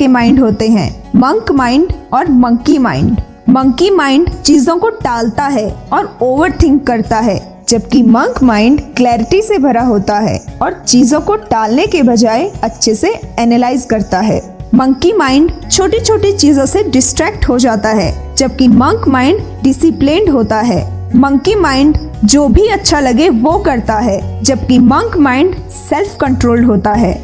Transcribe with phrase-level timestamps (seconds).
[0.00, 5.70] के माइंड होते हैं। मंक माइंड और मंकी माइंड मंकी माइंड चीज़ों को टालता है
[5.92, 7.38] और ओवर थिंक करता है,
[7.68, 12.94] जबकि मंक माइंड क्लैरिटी से भरा होता है और चीज़ों को टालने के बजाय अच्छे
[12.94, 14.40] से एनालाइज करता है।
[14.74, 20.60] मंकी माइंड छोटी छोटी चीज़ों से डिस्ट्रैक्ट हो जाता है, जबकि मंक माइंड डिसिप्लिन होता
[20.62, 20.80] है।
[21.16, 26.92] मंकी माइंड जो भी अच्छा लगे वो करता है, जबकि मंक माइंड सेल्फ कंट्रोल्ड होता
[26.94, 27.14] है।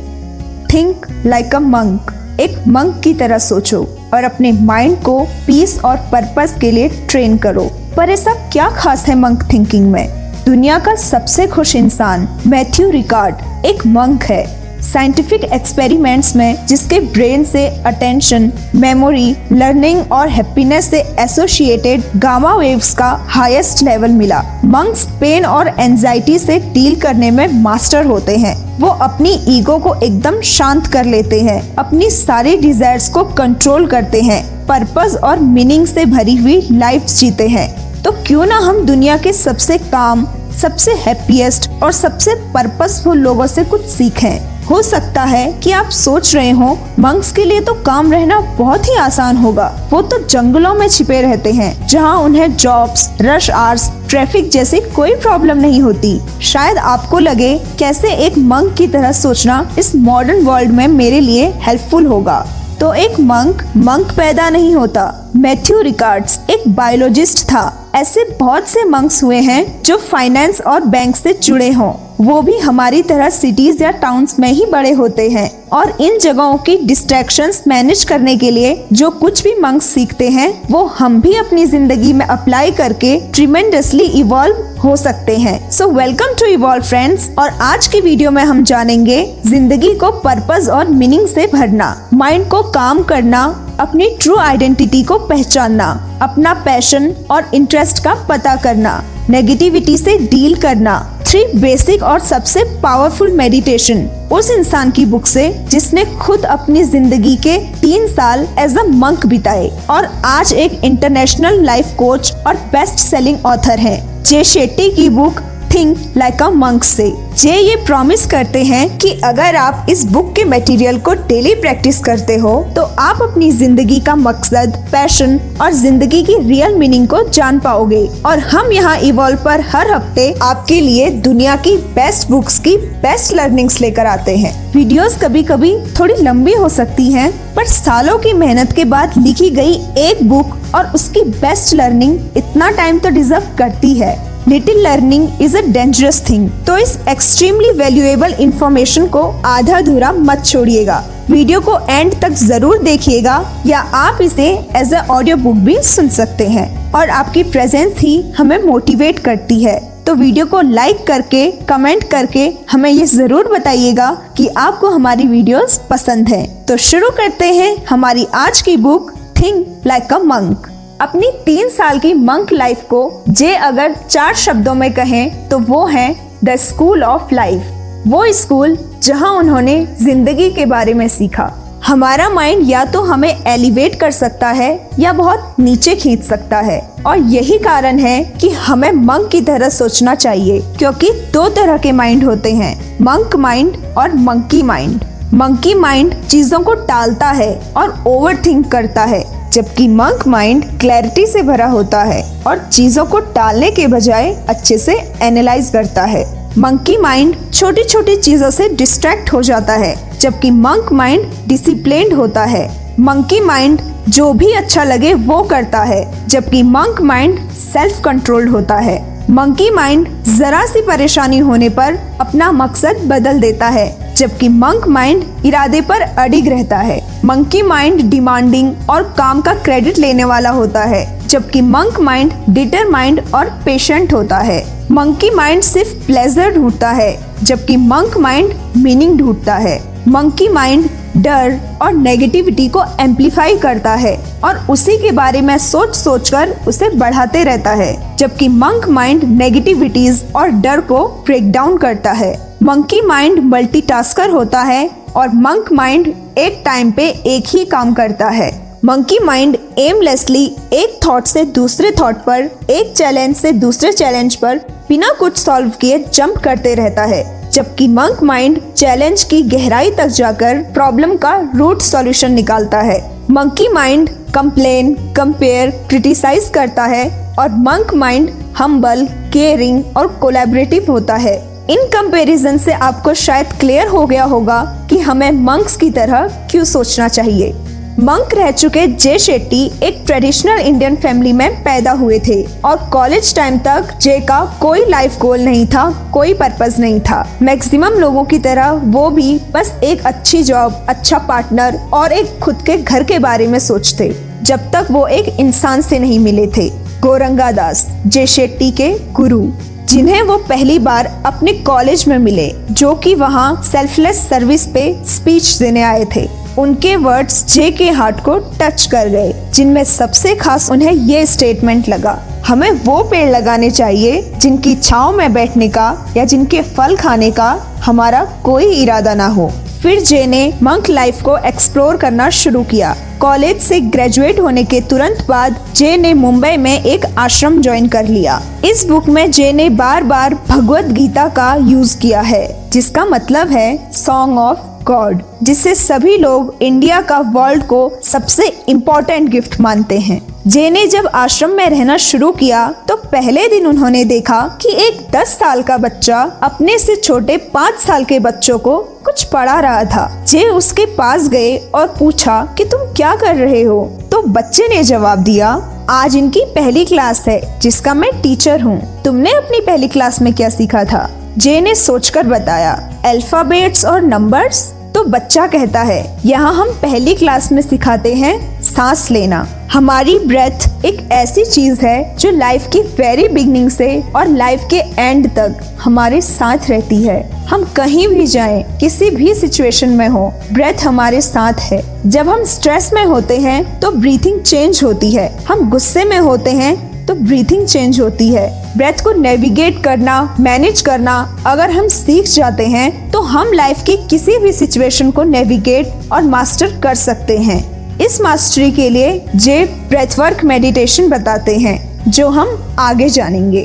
[0.74, 5.96] थिंक लाइक अ मंक एक मंक की तरह सोचो और अपने माइंड को पीस और
[5.96, 10.32] पर्पस के लिए ट्रेन करो। पर ऐसा क्या खास है मंक थिंकिंग में?
[10.46, 17.44] दुनिया का सबसे खुश इंसान मैथ्यू रिकार्ड एक मंक है। साइंटिफिक एक्सपेरिमेंट्स में जिसके ब्रेन
[17.44, 25.04] से अटेंशन मेमोरी लर्निंग और हैप्पीनेस से एसोसिएटेड गामा वेव्स का हाईएस्ट लेवल मिला। मंक्स
[25.20, 30.40] पेन और एंजाइटी से डील करने में मास्टर होते हैं। वो अपनी ईगो को एकदम
[30.40, 36.04] शांत कर लेते हैं। अपनी सारी डिजायर्स को कंट्रोल करते हैं। पर्पस और मीनिंग से
[36.04, 40.26] भरी हुई लाइफ जीते हैं। तो क्यों ना हम दुनिया के सबसे काम
[40.62, 46.34] सबसे हैप्पीएस्ट और सबसे पर्पसफुल लोगों से कुछ सीखें। हो सकता है कि आप सोच
[46.34, 50.74] रहे हो, मंक्स के लिए तो काम रहना बहुत ही आसान होगा। वो तो जंगलों
[50.74, 56.18] में छिपे रहते हैं, जहाँ उन्हें जॉब्स रश आवर्स ट्रैफ़िक जैसी कोई प्रॉब्लम नहीं होती।
[56.42, 61.52] शायद आपको लगे कैसे एक मंक की तरह सोचना इस मॉडर्न वर्ल्ड में मेरे लिए
[61.58, 62.46] हेल्पफुल होगा।
[62.80, 68.84] तो एक मंक मंक पैदा नहीं होता। मैथ्यू रिकार्ड्स एक बायोलॉजिस्ट था। ऐसे बहुत से
[68.84, 73.82] मंक्स हुए हैं जो फाइनेंस और बैंक से जुड़े हों। वो भी हमारी तरह सिटीज़
[73.82, 78.50] या टाउन्स में ही बड़े होते हैं और इन जगहों की डिस्ट्रैक्शंस मैनेज करने के
[78.50, 83.18] लिए जो कुछ भी मंक्स सीखते हैं, वो हम भी अपनी ज़िंदगी में अप्लाई करके
[83.32, 88.42] ट्रिमेंडसली इवॉल्व हो सकते हैं। So welcome to evolve friends और आज की वीडियो में
[88.42, 93.44] हम जानेंगे ज़िंदगी को पर्पज और मीनिंग से भरना माइंड को काम करना,
[93.80, 95.90] अपनी ट्रू आइडेंटिटी को पहचानना,
[96.22, 102.62] अपना पैशन और इंटरेस्ट का पता करना। नेगेटिविटी से डील करना थ्री बेसिक और सबसे
[102.82, 108.76] पावरफुल मेडिटेशन उस इंसान की बुक से जिसने खुद अपनी ज़िंदगी के तीन साल एज
[108.78, 114.44] अ मंक बिताए। और आज एक इंटरनेशनल लाइफ कोच और बेस्ट सेलिंग ऑथर है। जे
[114.44, 115.40] शेट्टी की book
[115.74, 120.32] think like a monk से जे ये प्रॉमिस करते हैं कि अगर आप इस बुक
[120.36, 125.72] के मटेरियल को डेली प्रैक्टिस करते हो तो आप अपनी ज़िंदगी का मकसद पैशन और
[125.72, 130.80] ज़िंदगी की रियल मीनिंग को जान पाओगे। और हम यहाँ इवॉल्व पर हर हफ़्ते आपके
[130.80, 136.14] लिए दुनिया की बेस्ट बुक्स की बेस्ट लर्निंग्स लेकर आते हैं। वीडियोस कभी कभी थोड़ी
[136.14, 140.86] लंबी हो सकती हैं, पर सालों की मेहनत के बाद लिखी गई एक बुक और
[140.94, 144.14] उसकी बेस्ट लर्निंग इतना टाइम तो डिजर्व करती है।
[144.48, 150.44] Little learning is a dangerous thing तो इस एक्सट्रीमली वैल्यूएबल इंफॉर्मेशन को आधा अधूरा मत
[150.46, 150.98] छोड़िएगा।
[151.30, 154.46] वीडियो को एंड तक ज़रूर देखिएगा या आप इसे
[154.76, 159.62] एज अ ऑडियो बुक भी सुन सकते हैं। और आपकी प्रेजेंस ही हमें मोटिवेट करती
[159.62, 165.26] है। तो वीडियो को लाइक करके कमेंट करके हमें ये ज़रूर बताइएगा कि आपको हमारी
[165.26, 170.66] वीडियोस पसंद है। तो शुरू करते हैं हमारी आज की book think like a monk
[171.00, 175.84] अपनी तीन साल की मंक लाइफ को जे अगर चार शब्दों में कहें तो वो
[175.86, 176.14] है
[176.44, 181.50] द स्कूल ऑफ़ लाइफ। वो स्कूल जहाँ उन्होंने ज़िंदगी के बारे में सीखा।
[181.86, 186.80] हमारा माइंड या तो हमें एलिवेट कर सकता है या बहुत नीचे खींच सकता है।
[187.06, 191.92] और यही कारण है कि हमें मंक की तरह सोचना चाहिए, क्योंकि दो तरह के
[191.92, 198.02] माइंड होते हैं, मंक माइंड और मंकी माइंड। मंकी माइंड चीज़ों को टालता है और
[198.06, 199.24] ओवर थिंक करता है।
[199.56, 204.76] जबकि मंक माइंड क्लैरिटी से भरा होता है और चीज़ों को टालने के बजाय अच्छे
[204.78, 206.24] से एनालाइज करता है।
[206.58, 212.44] मंकी माइंड छोटी छोटी चीज़ों से डिस्ट्रैक्ट हो जाता है, जबकि मंक माइंड डिसिप्लिन होता
[212.44, 212.68] है।
[213.00, 218.74] मंकी माइंड जो भी अच्छा लगे वो करता है, जबकि मंक माइंड सेल्फ कंट्रोल्ड होता
[218.74, 220.08] है। मंकी माइंड
[220.38, 226.00] जरा सी परेशानी होने पर अपना मकसद बदल देता है। जबकि मंक माइंड इरादे पर
[226.00, 231.60] अडिग रहता है। मंकी माइंड डिमांडिंग और काम का क्रेडिट लेने वाला होता है, जबकि
[231.60, 238.16] मंक माइंड डिटरमाइंड और पेशेंट होता है। मंकी माइंड सिर्फ़ प्लेजर ढूंढता है, जबकि मंक
[238.16, 244.96] माइंड मीनिंग ढूंढता है। मंकी माइंड डर और नेगेटिविटी को एम्पलीफाई करता है और उसी
[244.98, 250.48] के बारे में सोच सोच कर उसे बढ़ाते रहता है, जबकि मंक माइंड नेगेटिविटीज और
[250.48, 256.06] डर को ब्रेक डाउन करता है। मंकी माइंड मल्टीटास्कर होता है और मंक माइंड
[256.38, 258.50] एक टाइम पे एक ही काम करता है।
[258.84, 264.58] मंकी माइंड एमलेसली एक थॉट से दूसरे थॉट पर, एक चैलेंज से दूसरे चैलेंज पर
[264.88, 270.06] बिना कुछ सॉल्व किए जंप करते रहता है। जबकि मंक माइंड चैलेंज की गहराई तक
[270.06, 272.98] जाकर प्रॉब्लम का रूट सॉल्यूशन निकालता है।
[273.30, 281.14] Monkey mind complain compare criticise करता है और मंक माइंड हम्बल केयरिंग और कोलैबोरेटिव होता
[281.14, 286.28] है। इन कंपैरिजन से आपको शायद क्लियर हो गया होगा कि हमें मंक्स की तरह
[286.50, 287.52] क्यों सोचना चाहिए।
[288.00, 293.34] मंक रह चुके जय शेट्टी एक ट्रेडिशनल इंडियन फैमिली में पैदा हुए थे और कॉलेज
[293.36, 298.24] टाइम तक जय का कोई लाइफ गोल नहीं था, कोई पर्पस नहीं था। मैक्सिमम लोगों
[298.24, 303.04] की तरह वो भी बस एक अच्छी जॉब अच्छा पार्टनर और एक खुद के घर
[303.04, 306.70] के बारे में सोचते, जब तक वो एक इंसान से नहीं मिले थे।
[307.00, 309.46] गोरंगा दास जय शेट्टी के गुरु।
[309.88, 315.52] जिन्हें वो पहली बार अपने कॉलेज में मिले, जो कि वहाँ सेल्फलेस सर्विस पे स्पीच
[315.58, 316.26] देने आए थे।
[316.58, 321.88] उनके वर्ड्स जे के हार्ट को टच कर गए, जिनमें सबसे खास उन्हें ये स्टेटमेंट
[321.88, 325.86] लगा, हमें वो पेड़ लगाने चाहिए, जिनकी छाव में बैठने का
[326.16, 327.50] या जिनके फल खाने का
[327.84, 329.50] हमारा कोई इरादा ना हो।
[329.86, 334.80] फिर जे ने मंक लाइफ को एक्सप्लोर करना शुरू किया। कॉलेज से ग्रेजुएट होने के
[334.80, 339.52] तुरंत बाद जे ने मुंबई में एक आश्रम ज्वाइन कर लिया। इस बुक में जे
[339.52, 345.22] ने बार बार भगवत गीता का यूज़ किया है, जिसका मतलब है सॉन्ग ऑफ़ गॉड,
[345.42, 351.06] जिसे सभी लोग इंडिया का वर्ल्ड को सबसे इम्पोर्टेंट गिफ्ट मानते हैं। जे ने जब
[351.06, 355.76] आश्रम में रहना शुरू किया तो पहले दिन उन्होंने देखा कि एक 10 साल का
[355.78, 360.86] बच्चा अपने से छोटे 5 साल के बच्चों को कुछ पढ़ा रहा था। जे उसके
[360.96, 363.84] पास गए और पूछा कि तुम क्या कर रहे हो?
[364.12, 365.50] तो बच्चे ने जवाब दिया,
[365.90, 370.48] आज इनकी पहली क्लास है, जिसका मैं टीचर हूँ। तुमने अपनी पहली क्लास में क्या
[370.50, 371.08] सीखा था?
[371.38, 372.72] जे ने सोचकर बताया,
[373.04, 374.72] अल्फाबेट्स और नंबर्स?
[374.96, 379.40] तो बच्चा कहता है यहाँ हम पहली क्लास में सिखाते हैं सांस लेना।
[379.72, 384.78] हमारी ब्रेथ एक ऐसी चीज़ है जो लाइफ की वेरी बिगनिंग से और लाइफ के
[385.00, 390.32] एंड तक हमारे साथ रहती है। हम कहीं भी जाएँ, किसी भी सिचुएशन में हो
[390.52, 395.30] ब्रेथ हमारे साथ है। जब हम स्ट्रेस में होते हैं तो ब्रीथिंग चेंज होती है।
[395.48, 396.74] हम गुस्से में होते हैं
[397.08, 402.66] तो ब्रीथिंग चेंज होती है। ब्रेथ को नेविगेट करना मैनेज करना, अगर हम सीख जाते
[402.66, 407.98] हैं तो हम लाइफ की किसी भी सिचुएशन को नेविगेट और मास्टर कर सकते हैं।
[407.98, 413.64] इस मास्टरी के लिए जे ब्रेथ वर्क मेडिटेशन बताते हैं, जो हम आगे जानेंगे।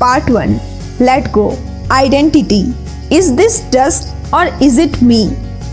[0.00, 0.60] Part one
[1.00, 1.52] let go
[1.92, 2.64] identity
[3.12, 5.24] is this dust और इज़ इट मी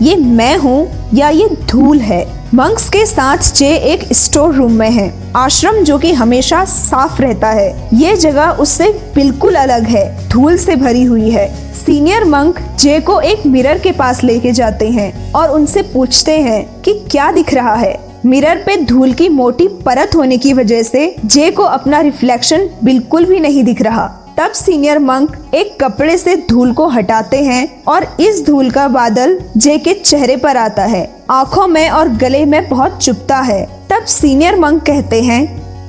[0.02, 2.24] ये मैं हूँ या ये धूल है?
[2.54, 7.48] मंक्स के साथ जे एक स्टोर रूम में है। आश्रम जो कि हमेशा साफ़ रहता
[7.48, 13.00] है। ये जगह उससे बिल्कुल अलग है। धूल से भरी हुई है। सीनियर मंक जे
[13.00, 17.54] को एक मिरर के पास लेके जाते हैं और उनसे पूछते हैं कि क्या दिख
[17.54, 22.00] रहा है। मिरर पे धूल की मोटी परत होने की वजह से जे को अपना
[22.00, 27.36] रिफ्लेक्शन बिल्कुल भी नहीं दिख रहा। तब सीनियर मंक एक कपड़े से धूल को हटाते
[27.36, 32.08] हैं और इस धूल का बादल जे के चेहरे पर आता है। आँखों में और
[32.08, 35.46] गले में बहुत चुपता है। तब सीनियर मंक कहते हैं,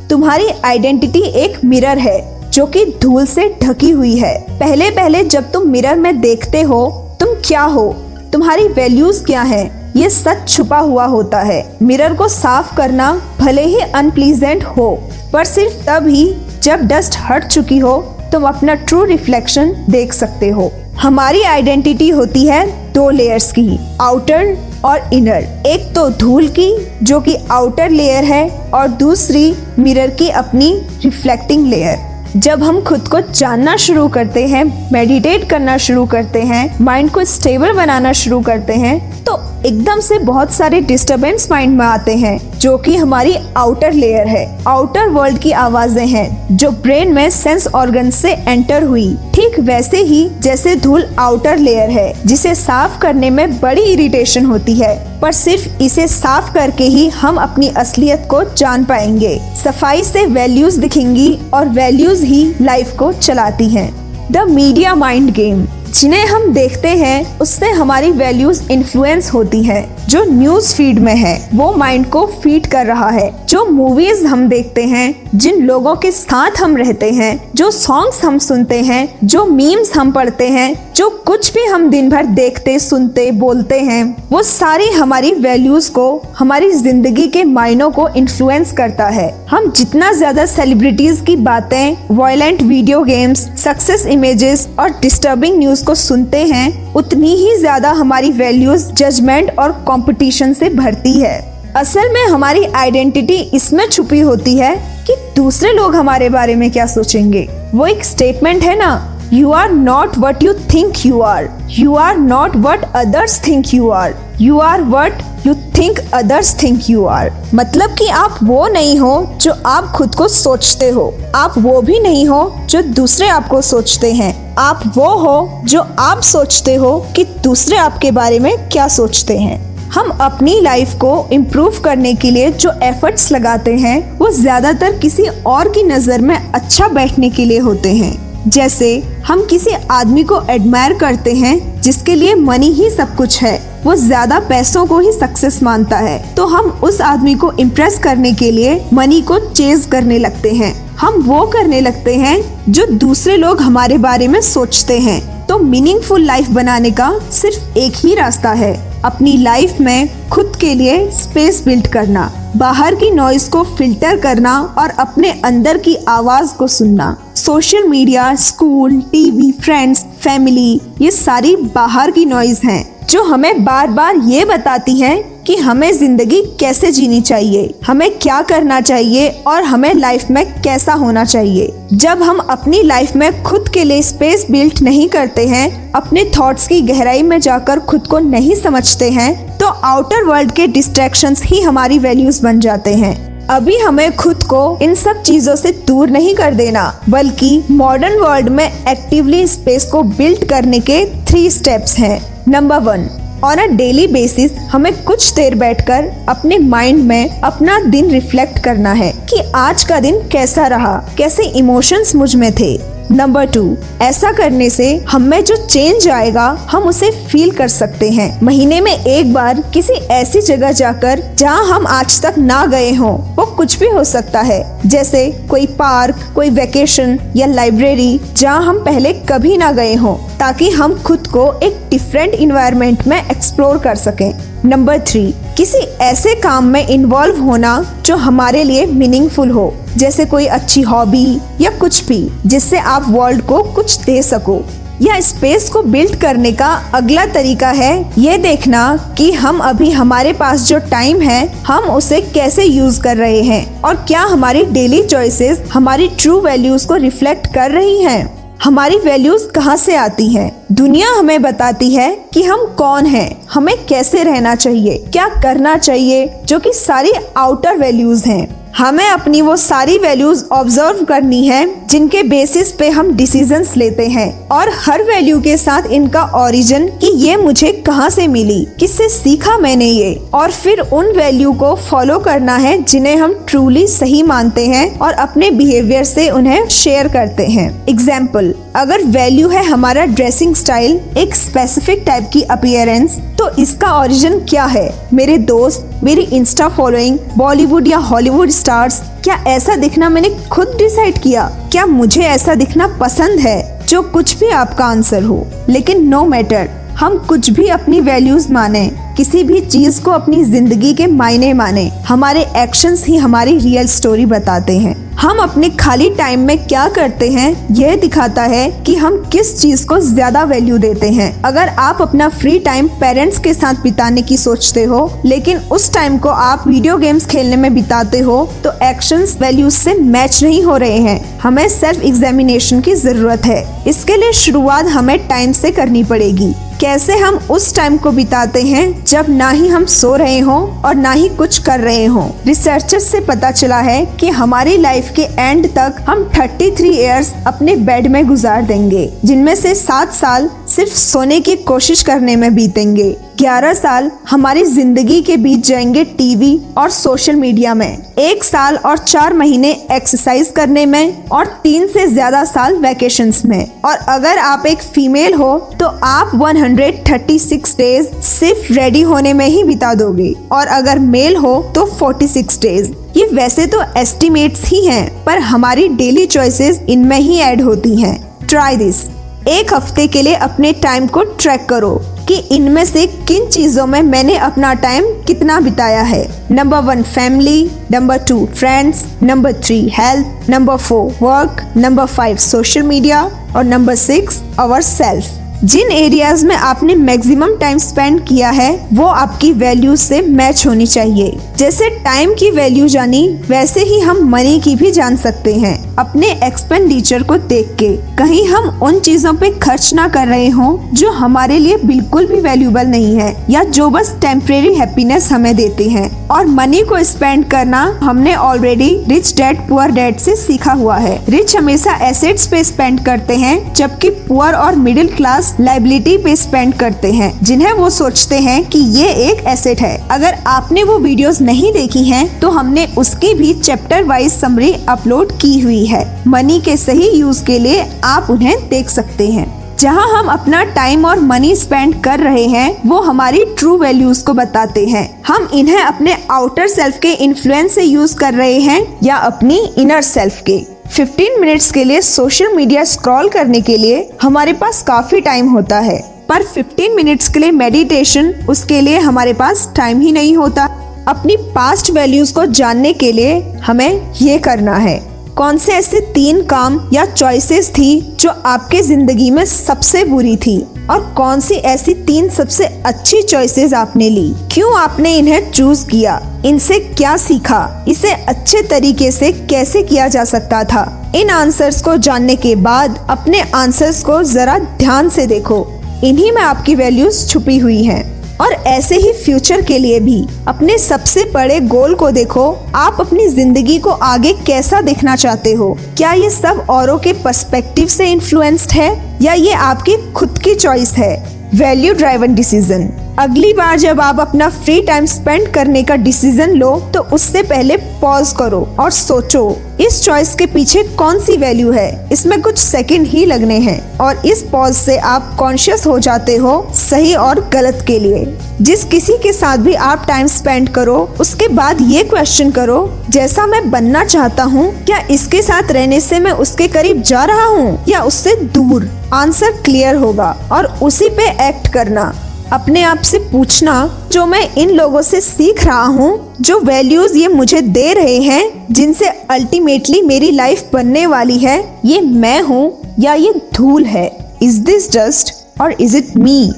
[0.08, 5.52] तुम्हारी आइडेंटिटी एक मिरर है, जो कि धूल से ढकी हुई है। पहले पहले जब
[5.52, 7.96] तुम मिरर में देखते हो, तुम क्या हो?
[8.34, 9.92] तुम्हारी वैल्यूज़ क्या है?
[9.96, 15.00] ये सच छुपा हुआ होता है। मिरर को साफ़ करना भले ही अनप्लीजेंट हो,
[15.34, 20.50] पर सिर्फ़ तब ही जब डस्ट हट चुकी हो तुम अपना ट्रू रिफ्लेक्शन देख सकते
[20.50, 26.88] हो। हमारी आइडेंटिटी होती है दो लेयर्स की आउटर और इनर एक तो धूल की,
[27.04, 30.72] जो कि आउटर लेयर है, और दूसरी मिरर की अपनी
[31.04, 36.78] रिफ्लेक्टिंग लेयर जब हम खुद को जानना शुरू करते हैं मेडिटेट करना शुरू करते हैं
[36.82, 41.86] माइंड को स्टेबल बनाना शुरू करते हैं तो एकदम से बहुत सारे डिस्टरबेंस माइंड में
[41.86, 47.14] आते हैं, जो कि हमारी आउटर लेयर है। आउटर वर्ल्ड की आवाज़ें हैं, जो ब्रेन
[47.14, 52.54] में सेंस ऑर्गन से एंटर हुई। ठीक वैसे ही जैसे धूल आउटर लेयर है, जिसे
[52.56, 57.68] साफ़ करने में बड़ी इरिटेशन होती है। पर सिर्फ़ इसे साफ़ करके ही हम अपनी
[57.68, 64.08] असलियत को जान पाएँगे। सफ़ाई से वैल्यूज़ दिखेंगी और वैल्यूज़ ही लाइफ को चलाती हैं।
[64.32, 70.24] द मीडिया माइंड गेम जिन्हें हम देखते हैं, उससे हमारी वैल्यूज़ इन्फ्लुएंस होती है। जो
[70.24, 74.84] न्यूज़ फ़ीड में है, वो माइंड को फ़ीड कर रहा है। जो मूवीज़ हम देखते
[74.84, 79.96] हैं, जिन लोगों के साथ हम रहते हैं, जो सॉन्ग्स हम सुनते हैं, जो मीम्स
[79.96, 84.90] हम पढ़ते हैं जो कुछ भी हम दिन भर देखते, सुनते, बोलते हैं, वो सारी
[84.92, 86.06] हमारी वैल्यूज़ को,
[86.38, 92.62] हमारी ज़िंदगी के मायनों को इन्फ्लुएंस करता है। हम जितना ज़्यादा सेलिब्रिटीज की बातें violent
[92.62, 98.92] video games success images और डिस्टर्बिंग न्यूज़ को सुनते हैं, उतनी ही ज़्यादा हमारी वैल्यूज़
[98.94, 101.36] जजमेंट और कंपटीशन से भरती है।
[101.76, 104.74] असल में हमारी आइडेंटिटी इसमें छुपी होती है
[105.08, 109.17] कि दूसरे लोग हमारे बारे में क्या सोचेंगे। वो एक स्टेटमेंट है ना?
[109.34, 113.90] You are not what you think you are you are not what others think you
[113.90, 118.98] are you are what you think others think you are मतलब कि आप वो नहीं
[119.00, 123.62] हो जो आप खुद को सोचते हो। आप वो भी नहीं हो जो दूसरे आपको
[123.62, 128.88] सोचते हैं। आप वो हो जो आप सोचते हो कि दूसरे आपके बारे में क्या
[128.88, 134.30] सोचते हैं। हम अपनी लाइफ को इम्प्रूव करने के लिए जो एफर्ट्स लगाते हैं, वो
[134.32, 139.72] ज़्यादातर किसी और की नज़र में अच्छा बैठने के लिए होते हैं। जैसे हम किसी
[139.92, 144.86] आदमी को एडमायर करते हैं, जिसके लिए मनी ही सब कुछ है, वो ज़्यादा पैसों
[144.86, 149.22] को ही सक्सेस मानता है। तो हम उस आदमी को इम्प्रेस करने के लिए मनी
[149.22, 152.40] को चेज करने लगते हैं। हम वो करने लगते हैं
[152.70, 157.94] जो दूसरे लोग हमारे बारे में सोचते हैं। तो मीनिंगफुल लाइफ बनाने का सिर्फ़ एक
[157.96, 158.74] ही रास्ता है,
[159.06, 164.60] अपनी लाइफ में खुद के लिए स्पेस बिल्ड करना, बाहर की नॉइज़ को फ़िल्टर करना
[164.78, 167.16] और अपने अंदर की आवाज़ को सुनना।
[167.48, 173.88] Social media, school, TV, friends, family, ये सारी बाहर की नॉइज़ हैं, जो हमें बार
[173.90, 179.64] बार ये बताती हैं कि हमें ज़िंदगी कैसे जीनी चाहिए, हमें क्या करना चाहिए और
[179.64, 184.46] हमें लाइफ में कैसा होना चाहिए। जब हम अपनी लाइफ में खुद के लिए स्पेस
[184.52, 189.58] बिल्ट नहीं करते हैं, अपने थॉट्स की गहराई में जाकर खुद को नहीं समझते हैं
[189.58, 193.16] तो आउटर वर्ल्ड के डिस्ट्रैक्शन ही हमारी वैल्यूज़ बन जाते हैं।
[193.50, 198.50] अभी हमें खुद को इन सब चीज़ों से दूर नहीं कर देना, बल्कि मॉडर्न वर्ल्ड
[198.50, 203.08] में एक्टिवली स्पेस को बिल्ड करने के थ्री स्टेप्स हैं। Number one
[203.44, 208.94] on a daily basis हमें कुछ देर बैठकर अपने माइंड में अपना दिन रिफ्लेक्ट करना
[208.94, 214.70] है कि आज का दिन कैसा रहा, कैसे इमोशंस मुझमें थे। नंबर टू ऐसा करने
[214.70, 219.62] से हमें जो चेंज आएगा, हम उसे फील कर सकते हैं। महीने में एक बार
[219.74, 224.04] किसी ऐसी जगह जाकर जहाँ हम आज तक ना गए हों, वो कुछ भी हो
[224.04, 229.96] सकता है। जैसे कोई पार्क, कोई वेकेशन या लाइब्रेरी जहाँ हम पहले कभी ना गए
[229.96, 234.32] हों, ताकि हम खुद को एक डिफरेंट इन्वायरमेंट में एक्सप्लोर कर सकें।
[234.66, 235.26] नंबर थ्री
[235.58, 241.40] किसी ऐसे काम में इन्वॉल्व होना जो हमारे लिए मीनिंगफुल हो। जैसे कोई अच्छी हॉबी
[241.62, 244.62] या कुछ भी जिससे आप वर्ल्ड को कुछ दे सको।
[245.02, 250.34] या स्पेस को बिल्ड करने का अगला तरीका है ये देखना कि हम अभी हमारे
[250.34, 255.04] पास जो टाइम है हम उसे कैसे यूज़ कर रहे हैं और क्या हमारी डेली
[255.04, 260.52] चॉइसेस हमारी ट्रू वैल्यूज़ को रिफ्लेक्ट कर रही हैं। हमारी वैल्यूज़ कहाँ से आती हैं?
[260.72, 266.30] दुनिया हमें बताती है कि हम कौन हैं, हमें कैसे रहना चाहिए क्या करना चाहिए
[266.46, 272.22] जो कि सारी आउटर वैल्यूज़ हैं। हमें अपनी वो सारी वैल्यूज़ ऑब्ज़र्व करनी है, जिनके
[272.24, 277.38] बेसिस पे हम डिसीजंस लेते हैं। और हर वैल्यू के साथ इनका ओरिजिन कि ये
[277.38, 282.56] मुझे कहाँ से मिली, किससे सीखा मैंने ये। और फिर उन वैल्यू को फॉलो करना
[282.58, 287.70] है, जिन्हें हम ट्रूली सही मानते हैं और अपने बिहेवियर से उन्हें शेयर करते हैं।
[287.90, 294.40] एग्ज़ाम्पल अगर वैल्यू है हमारा ड्रेसिंग स्टाइल एक स्पेसिफिक टाइप की अपियरेंस तो इसका ओरिजिन
[294.40, 295.10] क्या है?
[295.14, 301.18] मेरे दोस्त, मेरी इंस्टा फॉलोइंग बॉलीवुड या हॉलीवुड स्टार्स क्या ऐसा दिखना मैंने खुद डिसाइड
[301.18, 301.48] किया?
[301.72, 303.86] क्या मुझे ऐसा दिखना पसंद है?
[303.88, 306.70] जो कुछ भी आपका आंसर हो। लेकिन नो मैटर
[307.00, 311.88] हम कुछ भी अपनी वैल्यूज़ माने, किसी भी चीज़ को अपनी ज़िंदगी के मायने माने,
[312.08, 317.30] हमारे एक्शंस ही हमारी रियल स्टोरी बताते हैं। हम अपने खाली टाइम में क्या करते
[317.32, 322.02] हैं, यह दिखाता है कि हम किस चीज़ को ज़्यादा वैल्यू देते हैं। अगर आप
[322.02, 326.68] अपना फ्री टाइम पेरेंट्स के साथ बिताने की सोचते हो, लेकिन उस टाइम को आप
[326.68, 331.40] वीडियो गेम्स खेलने में बिताते हो तो एक्शंस वैल्यूज़ से मैच नहीं हो रहे हैं।
[331.40, 337.18] हमें सेल्फ एग्जामिनेशन की ज़रूरत है। इसके लिए शुरुआत हमें टाइम से करनी पड़ेगी। कैसे
[337.18, 341.12] हम उस टाइम को बिताते हैं जब ना ही हम सो रहे हों और ना
[341.12, 342.30] ही कुछ कर रहे हों?
[342.46, 347.76] रिसर्चर्स से पता चला है कि हमारी लाइफ के एंड तक हम 33 इयर्स अपने
[347.76, 353.16] बेड में गुजार देंगे, जिनमें से सात साल सिर्फ़ सोने की कोशिश करने में बीतेंगे।
[353.38, 358.98] 11 साल हमारी ज़िंदगी के बीच जाएँगे टीवी और सोशल मीडिया में। एक साल और
[358.98, 364.66] चार महीने एक्सरसाइज करने में और तीन से ज़्यादा साल वेकेशन में। और अगर आप
[364.66, 370.68] एक फीमेल हो तो आप 136 डेज़ सिर्फ़ रेडी होने में ही बिता दोगे। और
[370.70, 376.26] अगर मेल हो तो 46 डेज़ ये वैसे तो एस्टिमेट्स ही हैं, पर हमारी डेली
[376.28, 379.04] चॉइसेस इनमें ही ऐड होती हैं। ट्राई दिस
[379.48, 381.94] एक हफ़्ते के लिए अपने टाइम को ट्रैक करो
[382.28, 387.70] कि इनमें से किन चीज़ों में मैंने अपना टाइम कितना बिताया है। Number one family
[387.92, 393.24] number two friends number three health number four work number five social media
[393.56, 399.06] और नंबर सिक्स अवर सेल्फ जिन एरियाज़ में आपने मैक्सिमम टाइम स्पेंड किया है, वो
[399.06, 404.60] आपकी वैल्यूज़ से मैच होनी चाहिए। जैसे टाइम की वैल्यू जानी, वैसे ही हम मनी
[404.60, 409.50] की भी जान सकते हैं। अपने एक्सपेंडिचर को देख के। कहीं हम उन चीज़ों पे
[409.60, 413.90] खर्च ना कर रहे हों, जो हमारे लिए बिल्कुल भी वैल्यूबल नहीं है, या जो
[413.90, 419.68] बस टेम्परेरी हैप्पीनेस हमें देते हैं। और मनी को स्पेंड करना हमने already rich dad
[419.68, 424.54] poor dad से सीखा हुआ है। रिच हमेशा एसेट्स पे स्पेंड करते हैं, जबकि पुअर
[424.56, 429.46] और मिडिल क्लास लाइबिलिटी पे स्पेंड करते हैं, जिन्हें वो सोचते हैं कि ये एक
[429.48, 434.32] एसेट है। अगर आपने वो वीडियोस नहीं देखी हैं तो हमने उसकी भी चैप्टर वाइज
[434.32, 439.28] समरी अपलोड की हुई है। मनी के सही यूज़ के लिए आप उन्हें देख सकते
[439.28, 444.26] हैं। जहाँ हम अपना टाइम और मनी स्पेंड कर रहे हैं, वो हमारी ट्रू वैल्यूज़
[444.26, 448.98] को बताते हैं। हम इन्हें अपने आउटर सेल्फ के इन्फ्लुएंस से यूज़ कर रहे हैं
[449.04, 450.66] या अपनी इनर सेल्फ के।
[450.98, 455.80] 15 मिनट्स के लिए सोशल मीडिया स्क्रॉल करने के लिए हमारे पास काफ़ी टाइम होता
[455.80, 460.70] है। पर 15 मिनट्स के लिए मेडिटेशन उसके लिए हमारे पास टाइम ही नहीं होता।
[461.08, 466.42] अपनी पास्ट वैल्यूज़ को जानने के लिए हमें ये करना है। कौन से ऐसे तीन
[466.42, 470.68] काम या चॉइसेस थी जो आपके ज़िंदगी में सबसे बुरी थी?
[470.90, 474.34] और कौन सी ऐसी तीन सबसे अच्छी चॉइसेस आपने ली?
[474.52, 476.42] क्यों आपने इन्हें चूज़ किया?
[476.46, 477.86] इनसे क्या सीखा?
[477.88, 481.12] इसे अच्छे तरीके से कैसे किया जा सकता था?
[481.16, 485.68] इन आंसर्स को जानने के बाद अपने आंसर्स को जरा ध्यान से देखो।
[486.04, 490.78] इन्हीं में आपकी वैल्यूज़ छुपी हुई हैं। और ऐसे ही फ्यूचर के लिए भी अपने
[490.78, 495.78] सबसे बड़े गोल को देखो। आप अपनी ज़िंदगी को आगे कैसा देखना चाहते हो?
[495.98, 499.18] क्या ये सब औरों के पर्सपेक्टिव से इन्फ्लुएंस्ड है?
[499.22, 501.16] या ये आपकी खुद की चॉइस है?
[501.56, 506.70] वैल्यू ड्राइवन डिसीज़न अगली बार जब आप अपना फ्री टाइम स्पेंड करने का डिसीज़न लो
[506.94, 512.10] तो उससे पहले पॉज करो और सोचो, इस चॉइस के पीछे कौन सी वैल्यू है?
[512.12, 516.52] इसमें कुछ सेकंड ही लगने हैं। और इस पॉज से आप कॉन्शियस हो जाते हो
[516.76, 518.24] सही और गलत के लिए।
[518.62, 523.46] जिस किसी के साथ भी आप टाइम स्पेंड करो, उसके बाद ये क्वेश्चन करो, जैसा
[523.46, 527.84] मैं बनना चाहता हूँ, क्या इसके साथ रहने से मैं उसके करीब जा रहा हूँ
[527.90, 528.90] या उससे दूर?
[529.14, 532.14] आंसर क्लियर होगा और उसी पे एक्ट करना।
[532.54, 533.74] अपने आप से पूछना
[534.12, 538.68] जो मैं इन लोगों से सीख रहा हूँ, जो वैल्यूज़ ये मुझे दे रहे हैं,
[538.72, 544.38] जिनसे अल्टीमेटली मेरी लाइफ बनने वाली है, ये मैं हूँ या ये धूल है?
[544.44, 546.52] इज़ दिस जस्ट और is it me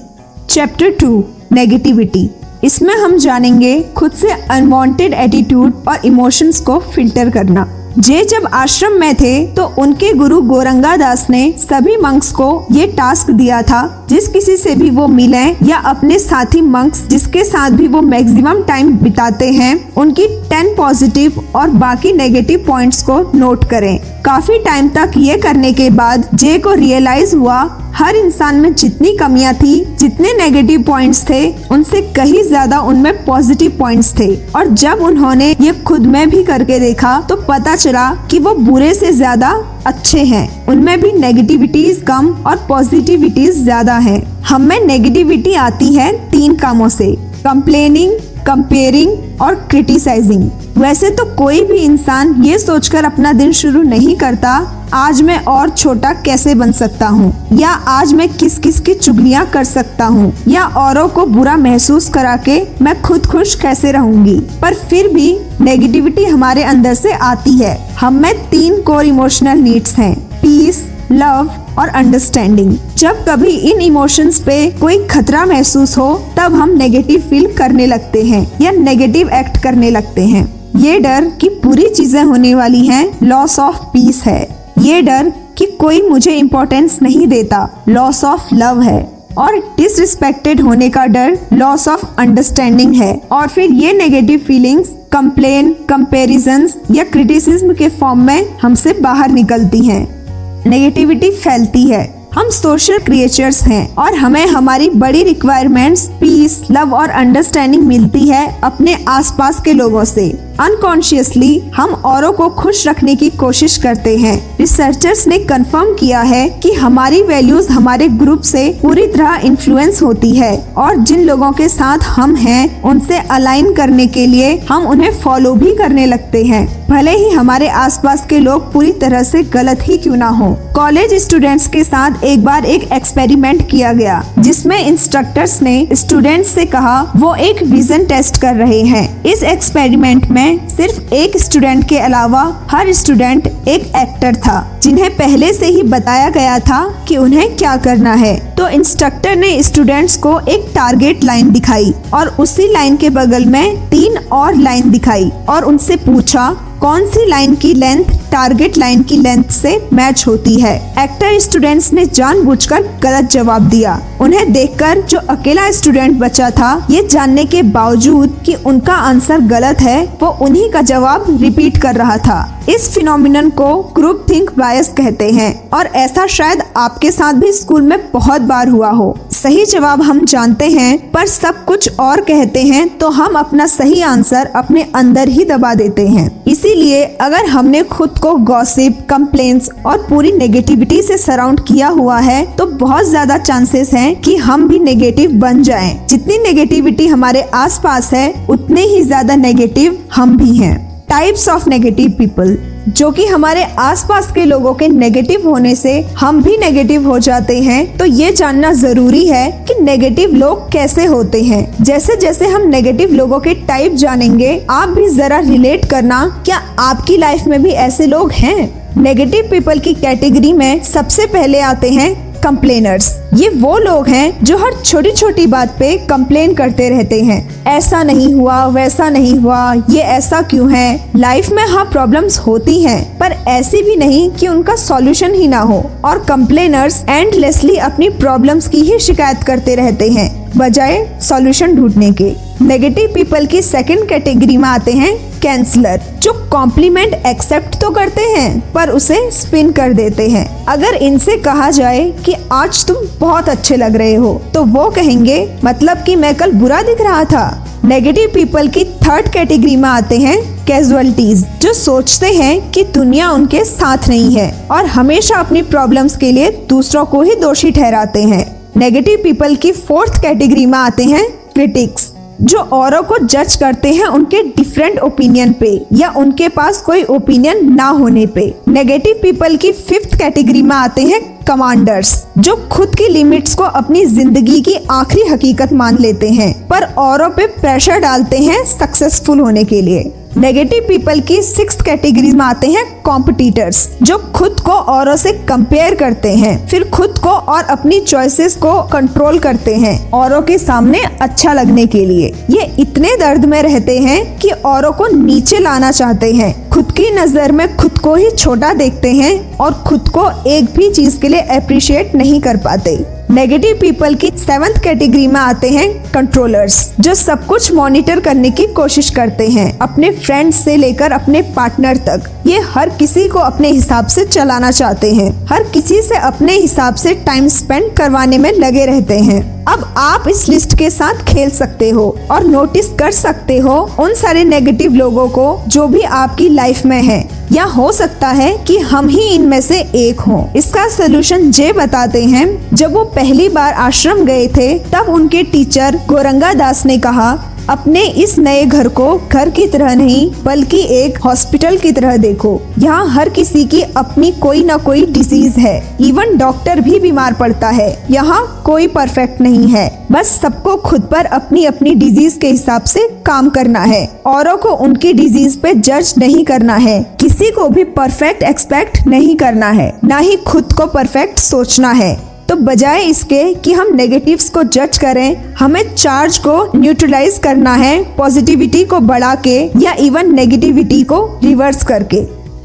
[0.49, 2.29] chapter two negativity
[2.63, 7.67] इसमें हम जानेंगे खुद से अनवांटेड एटीट्यूड और इमोशंस को फ़िल्टर करना।
[7.99, 12.85] जे जब आश्रम में थे तो उनके गुरु गोरंगा दास ने सभी मंक्स को ये
[12.89, 17.71] टास्क दिया था। जिस किसी से भी वो मिले या अपने साथी मंक्स, जिसके साथ
[17.71, 23.69] भी वो मैक्सिमम टाइम बिताते हैं, उनकी टेन पॉजिटिव और बाकी नेगेटिव पॉइंट्स को नोट
[23.69, 27.59] करें। काफ़ी टाइम तक ये करने के बाद जे को रियलाइज़ हुआ,
[27.95, 33.75] हर इंसान में जितनी कमियाँ थी, जितने नेगेटिव पॉइंट्स थे, उनसे कहीं ज़्यादा उनमें पॉजिटिव
[33.79, 38.39] पॉइंट्स थे। और जब उन्होंने ये खुद में भी करके देखा तो पता चला कि
[38.39, 39.51] वो बुरे से ज़्यादा
[39.85, 46.55] अच्छे हैं। उनमें भी नेगेटिविटीज कम और पॉजिटिविटीज ज़्यादा है। हमें नेगेटिविटी आती है तीन
[46.55, 47.11] कामों से।
[47.45, 48.11] कंप्लेनिंग
[48.45, 54.51] कंपेयरिंग और क्रिटिसाइजिंग वैसे तो कोई भी इंसान ये सोचकर अपना दिन शुरू नहीं करता,
[54.93, 57.33] आज मैं और छोटा कैसे बन सकता हूँ?
[57.53, 60.31] या आज मैं किस किस की चुगलियाँ कर सकता हूँ?
[60.47, 64.39] या औरों को बुरा महसूस करा के मैं खुद खुश कैसे रहूँगी?
[64.61, 69.93] पर फिर भी नेगेटिविटी हमारे अंदर से आती है। हम में तीन कोर इमोशनल नीड्स
[69.93, 76.53] हैं। पीस लव और अंडरस्टैंडिंग जब कभी इन इमोशंस पे कोई खतरा महसूस हो, तब
[76.53, 81.49] हम नेगेटिव फील करने लगते हैं या नेगेटिव एक्ट करने लगते हैं। ये डर कि
[81.49, 84.41] पूरी चीज़ें होने वाली हैं लॉस ऑफ़ पीस है।
[84.79, 90.89] ये डर कि कोई मुझे इम्पोर्टेंस नहीं देता लॉस ऑफ़ लव है। और डिसरिस्पेक्टेड होने
[90.89, 97.73] का डर लॉस ऑफ़ अंडरस्टैंडिंग है। और फिर ये नेगेटिव फीलिंग्स कंप्लेन कंपेरिजन या क्रिटिसिज्म
[97.73, 100.18] के फॉर्म में हमसे बाहर निकलती हैं।
[100.65, 107.09] नेगेटिविटी फैलती है। हम सोशल क्रिएचर्स हैं और हमें हमारी बड़ी रिक्वायरमेंट्स पीस लव और
[107.09, 110.27] अंडरस्टैंडिंग मिलती है अपने आसपास के लोगों से।
[110.59, 116.47] अनकॉन्शियसली हम औरों को खुश रखने की कोशिश करते हैं। रिसर्चर्स ने कंफर्म किया है
[116.63, 121.67] कि हमारी वैल्यूज़ हमारे ग्रुप से पूरी तरह इन्फ्लुएंस होती है और जिन लोगों के
[121.69, 126.67] साथ हम हैं, उनसे अलाइन करने के लिए हम उन्हें फॉलो भी करने लगते हैं।
[126.89, 131.13] भले ही हमारे आसपास के लोग पूरी तरह से गलत ही क्यों ना हो। कॉलेज
[131.13, 136.99] स्टूडेंट्स के साथ एक बार एक एक्सपेरिमेंट किया गया, जिसमें इंस्ट्रक्टर्स ने स्टूडेंट्स से कहा,
[137.15, 142.41] वो एक विजन टेस्ट कर रहे हैं। इस एक्सपेरिमेंट में सिर्फ़ एक स्टूडेंट के अलावा
[142.71, 147.75] हर स्टूडेंट एक एक्टर था, जिन्हें पहले से ही बताया गया था कि उन्हें क्या
[147.77, 153.09] करना है। तो इंस्ट्रक्टर ने स्टूडेंट्स को एक टारगेट लाइन दिखाई और उसी लाइन के
[153.09, 156.49] बगल में तीन और लाइन दिखाई और उनसे पूछा
[156.81, 160.75] कौन सी लाइन की लेंथ टारगेट लाइन की लेंथ से मैच होती है?
[160.99, 167.07] एक्टर स्टूडेंट्स ने जानबूझकर गलत जवाब दिया। उन्हें देखकर जो अकेला स्टूडेंट बचा था, ये
[167.07, 172.17] जानने के बावजूद कि उनका आंसर गलत है, वो उन्हीं का जवाब रिपीट कर रहा
[172.17, 172.39] था।
[172.69, 177.81] इस फिनोमिनन को ग्रुप थिंक बायस कहते हैं, और ऐसा शायद आपके साथ भी स्कूल
[177.81, 182.63] में बहुत बार हुआ हो। सही जवाब हम जानते हैं, पर सब कुछ और कहते
[182.63, 186.27] हैं तो हम अपना सही आंसर अपने अंदर ही दबा देते हैं।
[186.69, 192.43] इसीलिए अगर हमने खुद को गॉसिप कंप्लेंट्स और पूरी नेगेटिविटी से सराउंड किया हुआ है
[192.55, 198.13] तो बहुत ज़्यादा चांसेस हैं कि हम भी नेगेटिव बन जाएँ। जितनी नेगेटिविटी हमारे आसपास
[198.13, 200.77] है, उतने ही ज़्यादा नेगेटिव हम भी हैं
[201.09, 206.41] टाइप्स ऑफ़ नेगेटिव पीपल जो कि हमारे आसपास के लोगों के नेगेटिव होने से हम
[206.43, 211.43] भी नेगेटिव हो जाते हैं तो ये जानना ज़रूरी है कि नेगेटिव लोग कैसे होते
[211.43, 216.57] हैं। जैसे जैसे हम नेगेटिव लोगों के टाइप जानेंगे, आप भी जरा रिलेट करना, क्या
[216.79, 218.79] आपकी लाइफ में भी ऐसे लोग हैं?
[218.97, 224.57] नेगेटिव पीपल की कैटेगरी में सबसे पहले आते हैं कंप्लेनर्स ये वो लोग हैं जो
[224.57, 229.73] हर छोटी छोटी बात पे कंप्लेन करते रहते हैं। ऐसा नहीं हुआ, वैसा नहीं हुआ,
[229.89, 231.11] ये ऐसा क्यों है?
[231.15, 235.59] लाइफ में हाँ प्रॉब्लम्स होती हैं, पर ऐसी भी नहीं कि उनका सॉल्यूशन ही ना
[235.59, 242.11] हो। और कंप्लेनर्स एंडलेसली अपनी प्रॉब्लम्स की ही शिकायत करते रहते हैं। बजाय सॉल्यूशन ढूँढने
[242.11, 242.31] के।
[242.61, 248.59] नेगेटिव पीपल की सेकंड कैटेगरी में आते हैं कैंसलर जो कॉम्प्लीमेंट एक्सेप्ट तो करते हैं,
[248.73, 253.75] पर उसे स्पिन कर देते हैं। अगर इनसे कहा जाए कि आज तुम बहुत अच्छे
[253.75, 258.29] लग रहे हो तो वो कहेंगे मतलब कि मैं कल बुरा दिख रहा था। नेगेटिव
[258.33, 264.09] पीपल की थर्ड कैटेगरी में आते हैं कैजुअलिटीज जो सोचते हैं कि दुनिया उनके साथ
[264.09, 269.19] नहीं है, और हमेशा अपनी प्रॉब्लम्स के लिए दूसरों को ही दोषी ठहराते हैं। नेगेटिव
[269.23, 274.43] पीपल की फोर्थ कैटेगरी में आते हैं क्रिटिक्स जो औरों को जज करते हैं उनके
[274.43, 280.15] डिफरेंट ओपिनियन पे या उनके पास कोई ओपिनियन ना होने पे। नेगेटिव पीपल की फिफ्थ
[280.15, 285.73] कैटेगरी में आते हैं कमांडर्स जो खुद की लिमिट्स को अपनी ज़िंदगी की आखिरी हकीकत
[285.73, 291.19] मान लेते हैं, पर औरों पे प्रेशर डालते हैं सक्सेसफुल होने के लिए। नेगेटिव पीपल
[291.19, 296.67] की सिक्स कैटेगरी में आते हैं कॉम्पिटिटर्स जो खुद को औरों से कंपेयर करते हैं,
[296.67, 301.85] फिर खुद को और अपनी चॉइसेस को कंट्रोल करते हैं, औरों के सामने अच्छा लगने
[301.87, 306.68] के लिए। ये इतने दर्द में रहते हैं कि औरों को नीचे लाना चाहते हैं।
[306.73, 310.89] खुद की नज़र में खुद को ही छोटा देखते हैं और खुद को एक भी
[310.91, 312.95] चीज़ के लिए अप्रिशिएट नहीं कर पाते।
[313.31, 318.65] नेगेटिव पीपल की सेवंथ कैटेगरी में आते हैं कंट्रोलर्स जो सब कुछ मॉनिटर करने की
[318.67, 323.71] कोशिश करते हैं, अपने फ्रेंड्स से लेकर अपने पार्टनर तक। ये हर किसी को अपने
[323.71, 328.51] हिसाब से चलाना चाहते हैं। हर किसी से अपने हिसाब से टाइम स्पेंड करवाने में
[328.53, 333.11] लगे रहते हैं। अब आप इस लिस्ट के साथ खेल सकते हो और नोटिस कर
[333.11, 337.91] सकते हो उन सारे नेगेटिव लोगों को जो भी आपकी लाइफ में है। या हो
[337.91, 342.93] सकता है कि हम ही इनमें से एक हों। इसका सलूशन जे बताते हैं, जब
[342.93, 348.37] वो पहली बार आश्रम गए थे, तब उनके टीचर गोरंगा दास ने कहा अपने इस
[348.39, 353.29] नए घर को घर की तरह नहीं, बल्कि एक हॉस्पिटल की तरह देखो। यहाँ हर
[353.29, 358.63] किसी की अपनी कोई ना कोई डिज़ीज़ है। इवन डॉक्टर भी बीमार पड़ता है। यहाँ
[358.65, 363.49] कोई परफेक्ट नहीं है। बस सबको खुद पर अपनी अपनी डिज़ीज़ के हिसाब से काम
[363.49, 368.43] करना है। औरों को उनकी डिज़ीज़ पे जज नहीं करना है। किसी को भी परफेक्ट
[368.43, 373.73] एक्सपेक्ट नहीं करना है। न ही खुद को परफेक्ट सोचना है। तो बजाय इसके कि
[373.73, 379.59] हम नेगेटिव्स को जज करें, हमें चार्ज को न्यूट्रलाइज करना है पॉजिटिविटी को बढ़ा के
[379.79, 382.17] या इवन नेगेटिविटी को रिवर्स करके।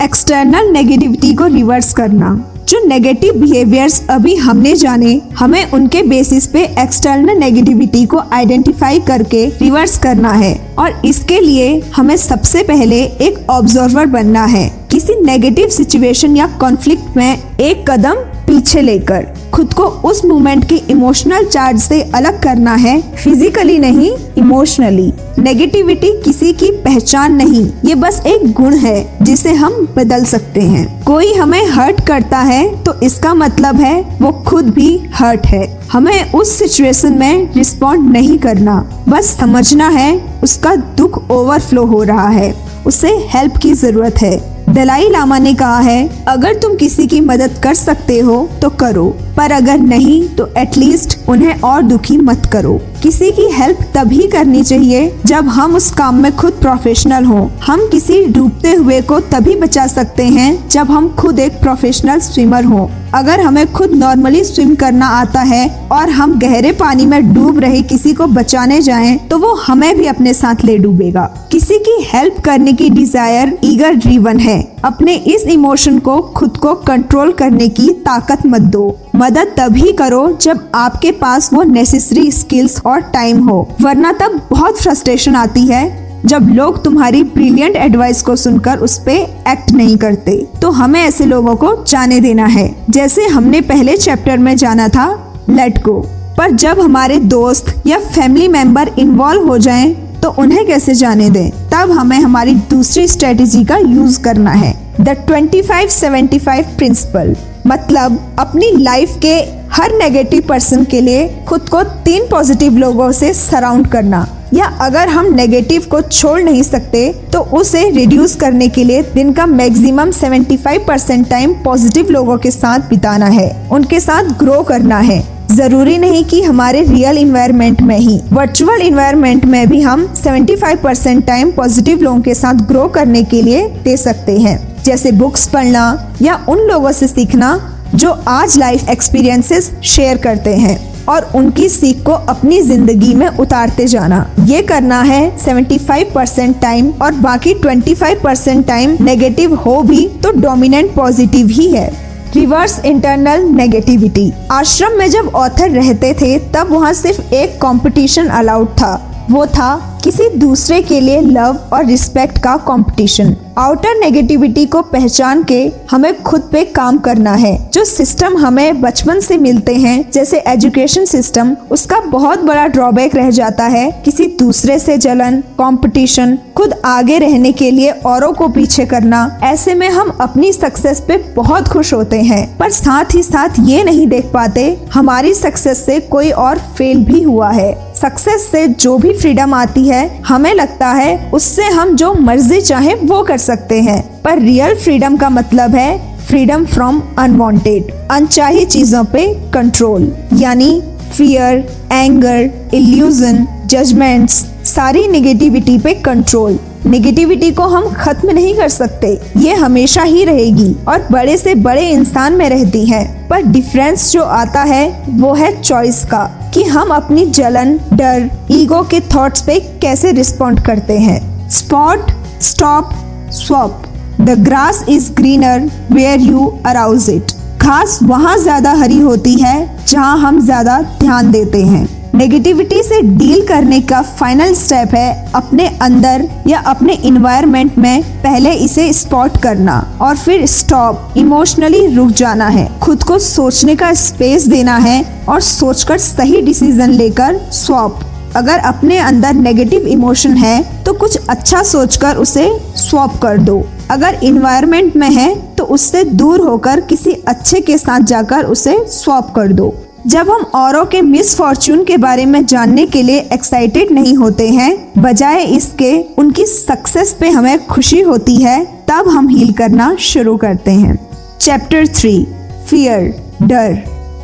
[0.04, 2.34] एक्सटर्नल नेगेटिविटी को रिवर्स करना।
[2.68, 9.46] जो नेगेटिव बिहेवियर्स अभी हमने जाने, हमें उनके बेसिस पे एक्सटर्नल नेगेटिविटी को आइडेंटिफाई करके
[9.62, 15.68] रिवर्स करना है। और इसके लिए हमें सबसे पहले एक ऑब्जर्वर बनना है। किसी नेगेटिव
[15.68, 21.80] सिचुएशन या कॉन्फ्लिक्ट में एक कदम पीछे लेकर। खुद को उस मोमेंट के इमोशनल चार्ज
[21.80, 28.52] से अलग करना है। फिजिकली नहीं इमोशनली नेगेटिविटी किसी की पहचान नहीं। ये बस एक
[28.52, 33.80] गुण है, जिसे हम बदल सकते हैं। कोई हमें हर्ट करता है तो इसका मतलब
[33.80, 38.74] है वो खुद भी हर्ट है। हमें उस सिचुएशन में रिस्पॉन्ड नहीं करना।
[39.08, 42.54] बस समझना है, उसका दुख ओवरफ्लो हो रहा है।
[42.86, 47.58] उसे हेल्प की ज़रूरत है। दलाई लामा ने कहा है, अगर तुम किसी की मदद
[47.62, 49.04] कर सकते हो तो करो,
[49.36, 54.62] पर अगर नहीं तो एटलीस्ट उन्हें और दुखी मत करो। किसी की हेल्प तभी करनी
[54.62, 59.56] चाहिए जब हम उस काम में खुद प्रोफेशनल हो। हम किसी डूबते हुए को तभी
[59.56, 64.74] बचा सकते हैं जब हम खुद एक प्रोफेशनल स्विमर हो। अगर हमें खुद नॉर्मली स्विम
[64.74, 69.38] करना आता है और हम गहरे पानी में डूब रहे किसी को बचाने जाएँ तो
[69.38, 74.38] वो हमें भी अपने साथ ले डूबेगा। किसी की हेल्प करने की डिज़ायर ईगर ड्रीवन
[74.40, 79.92] है। अपने इस इमोशन को खुद को कंट्रोल करने की ताकत मत दो। मदद तभी
[79.92, 85.66] करो जब आपके पास वो नेसेसरी स्किल्स और टाइम हो। वरना तब बहुत फ्रस्ट्रेशन आती
[85.66, 85.82] है
[86.26, 91.24] जब लोग तुम्हारी ब्रिलियंट एडवाइस को सुनकर उस पर एक्ट नहीं करते। तो हमें ऐसे
[91.24, 95.06] लोगों को जाने देना है। जैसे हमने पहले चैप्टर में जाना था
[95.50, 96.00] लेट गो
[96.38, 101.50] पर जब हमारे दोस्त या फैमिली मेंबर इन्वॉल्व हो जाएँ तो उन्हें कैसे जाने दें?
[101.50, 109.16] तब हमें हमारी दूसरी स्ट्रेटेजी का यूज़ करना है। द 25-75 प्रिंसिपल मतलब अपनी लाइफ
[109.22, 109.34] के
[109.72, 115.08] हर नेगेटिव पर्सन के लिए खुद को तीन पॉजिटिव लोगों से सराउंड करना। या अगर
[115.08, 120.10] हम नेगेटिव को छोड़ नहीं सकते तो उसे रिड्यूस करने के लिए दिन का मैक्सिमम
[120.10, 125.96] 75 परसेंट टाइम पॉजिटिव लोगों के साथ बिताना है। उनके साथ ग्रो करना है। ज़रूरी
[125.98, 131.50] नहीं कि हमारे रियल इन्वायरमेंट में ही वर्चुअल इन्वायरमेंट में भी हम 75 परसेंट टाइम
[131.52, 136.34] पॉजिटिव लोगों के साथ ग्रो करने के लिए दे सकते हैं। जैसे बुक्स पढ़ना या
[136.48, 137.52] उन लोगों से सीखना
[137.94, 143.86] जो आज लाइफ एक्सपीरियंसेस शेयर करते हैं और उनकी सीख को अपनी ज़िंदगी में उतारते
[143.86, 150.06] जाना। ये करना है 75 परसेंट टाइम और बाकी 25 परसेंट टाइम नेगेटिव हो भी
[150.22, 151.88] तो डोमिनेंट पॉजिटिव ही है।
[152.34, 158.68] रिवर्स इंटरनल नेगेटिविटी आश्रम में जब ऑथर रहते थे, तब वहाँ सिर्फ़ एक कंपटीशन अलाउड
[158.72, 164.80] था। वो था किसी दूसरे के लिए लव और रिस्पेक्ट का कंपटीशन आउटर नेगेटिविटी को
[164.82, 170.10] पहचान के हमें खुद पे काम करना है। जो सिस्टम हमें बचपन से मिलते हैं,
[170.12, 176.38] जैसे एजुकेशन सिस्टम उसका बहुत बड़ा ड्रॉबैक रह जाता है। किसी दूसरे से जलन कंपटीशन
[176.56, 181.16] खुद आगे रहने के लिए औरों को पीछे करना, ऐसे में हम अपनी सक्सेस पे
[181.36, 186.00] बहुत खुश होते हैं। पर साथ ही साथ ये नहीं देख पाते, हमारी सक्सेस से
[186.00, 189.93] कोई और फेल भी हुआ है। सक्सेस से जो भी फ्रीडम आती है
[190.26, 195.16] हमें लगता है उससे हम जो मर्ज़ी चाहे वो कर सकते हैं। पर रियल फ्रीडम
[195.16, 200.82] का मतलब है फ्रीडम फ्रॉम अनवांटेड अनचाही चीज़ों पे कंट्रोल यानी
[201.16, 201.58] फियर
[201.92, 209.54] एंगर इल्यूजन जजमेंट्स सारी निगेटिविटी पे कंट्रोल नेगेटिविटी को हम खत्म नहीं कर सकते। ये
[209.54, 214.62] हमेशा ही रहेगी और बड़े से बड़े इंसान में रहती है। पर डिफरेंस जो आता
[214.62, 220.12] है, वो है चॉइस का कि हम अपनी जलन, डर ईगो के थॉट्स पे कैसे
[220.12, 222.10] रिस्पॉन्ड करते हैं। Spot
[222.42, 222.90] stop
[223.32, 223.82] swap
[224.20, 230.16] the grass is greener where you arouse it घास वहाँ ज़्यादा हरी होती है जहाँ
[230.18, 236.26] हम ज़्यादा ध्यान देते हैं। नेगेटिविटी से डील करने का फाइनल स्टेप है अपने अंदर
[236.46, 242.68] या अपने इन्वायरमेंट में पहले इसे स्पॉट करना और फिर स्टॉप इमोशनली रुक जाना है।
[242.80, 248.00] खुद को सोचने का स्पेस देना है और सोचकर सही डिसीज़न लेकर स्वॉप
[248.36, 254.18] अगर अपने अंदर नेगेटिव इमोशन है तो कुछ अच्छा सोचकर उसे स्वॉप कर दो। अगर
[254.24, 259.52] इन्वायरमेंट में है तो उससे दूर होकर किसी अच्छे के साथ जाकर उसे स्वॉप कर
[259.52, 259.74] दो।
[260.06, 264.48] जब हम औरों के मिस फॉर्चून के बारे में जानने के लिए एक्साइटेड नहीं होते
[264.48, 270.36] हैं, बजाय इसके उनकी सक्सेस पे हमें खुशी होती है, तब हम हील करना शुरू
[270.36, 271.08] करते हैं।
[271.40, 272.26] चैप्टर थ्री
[272.70, 273.72] फियर डर।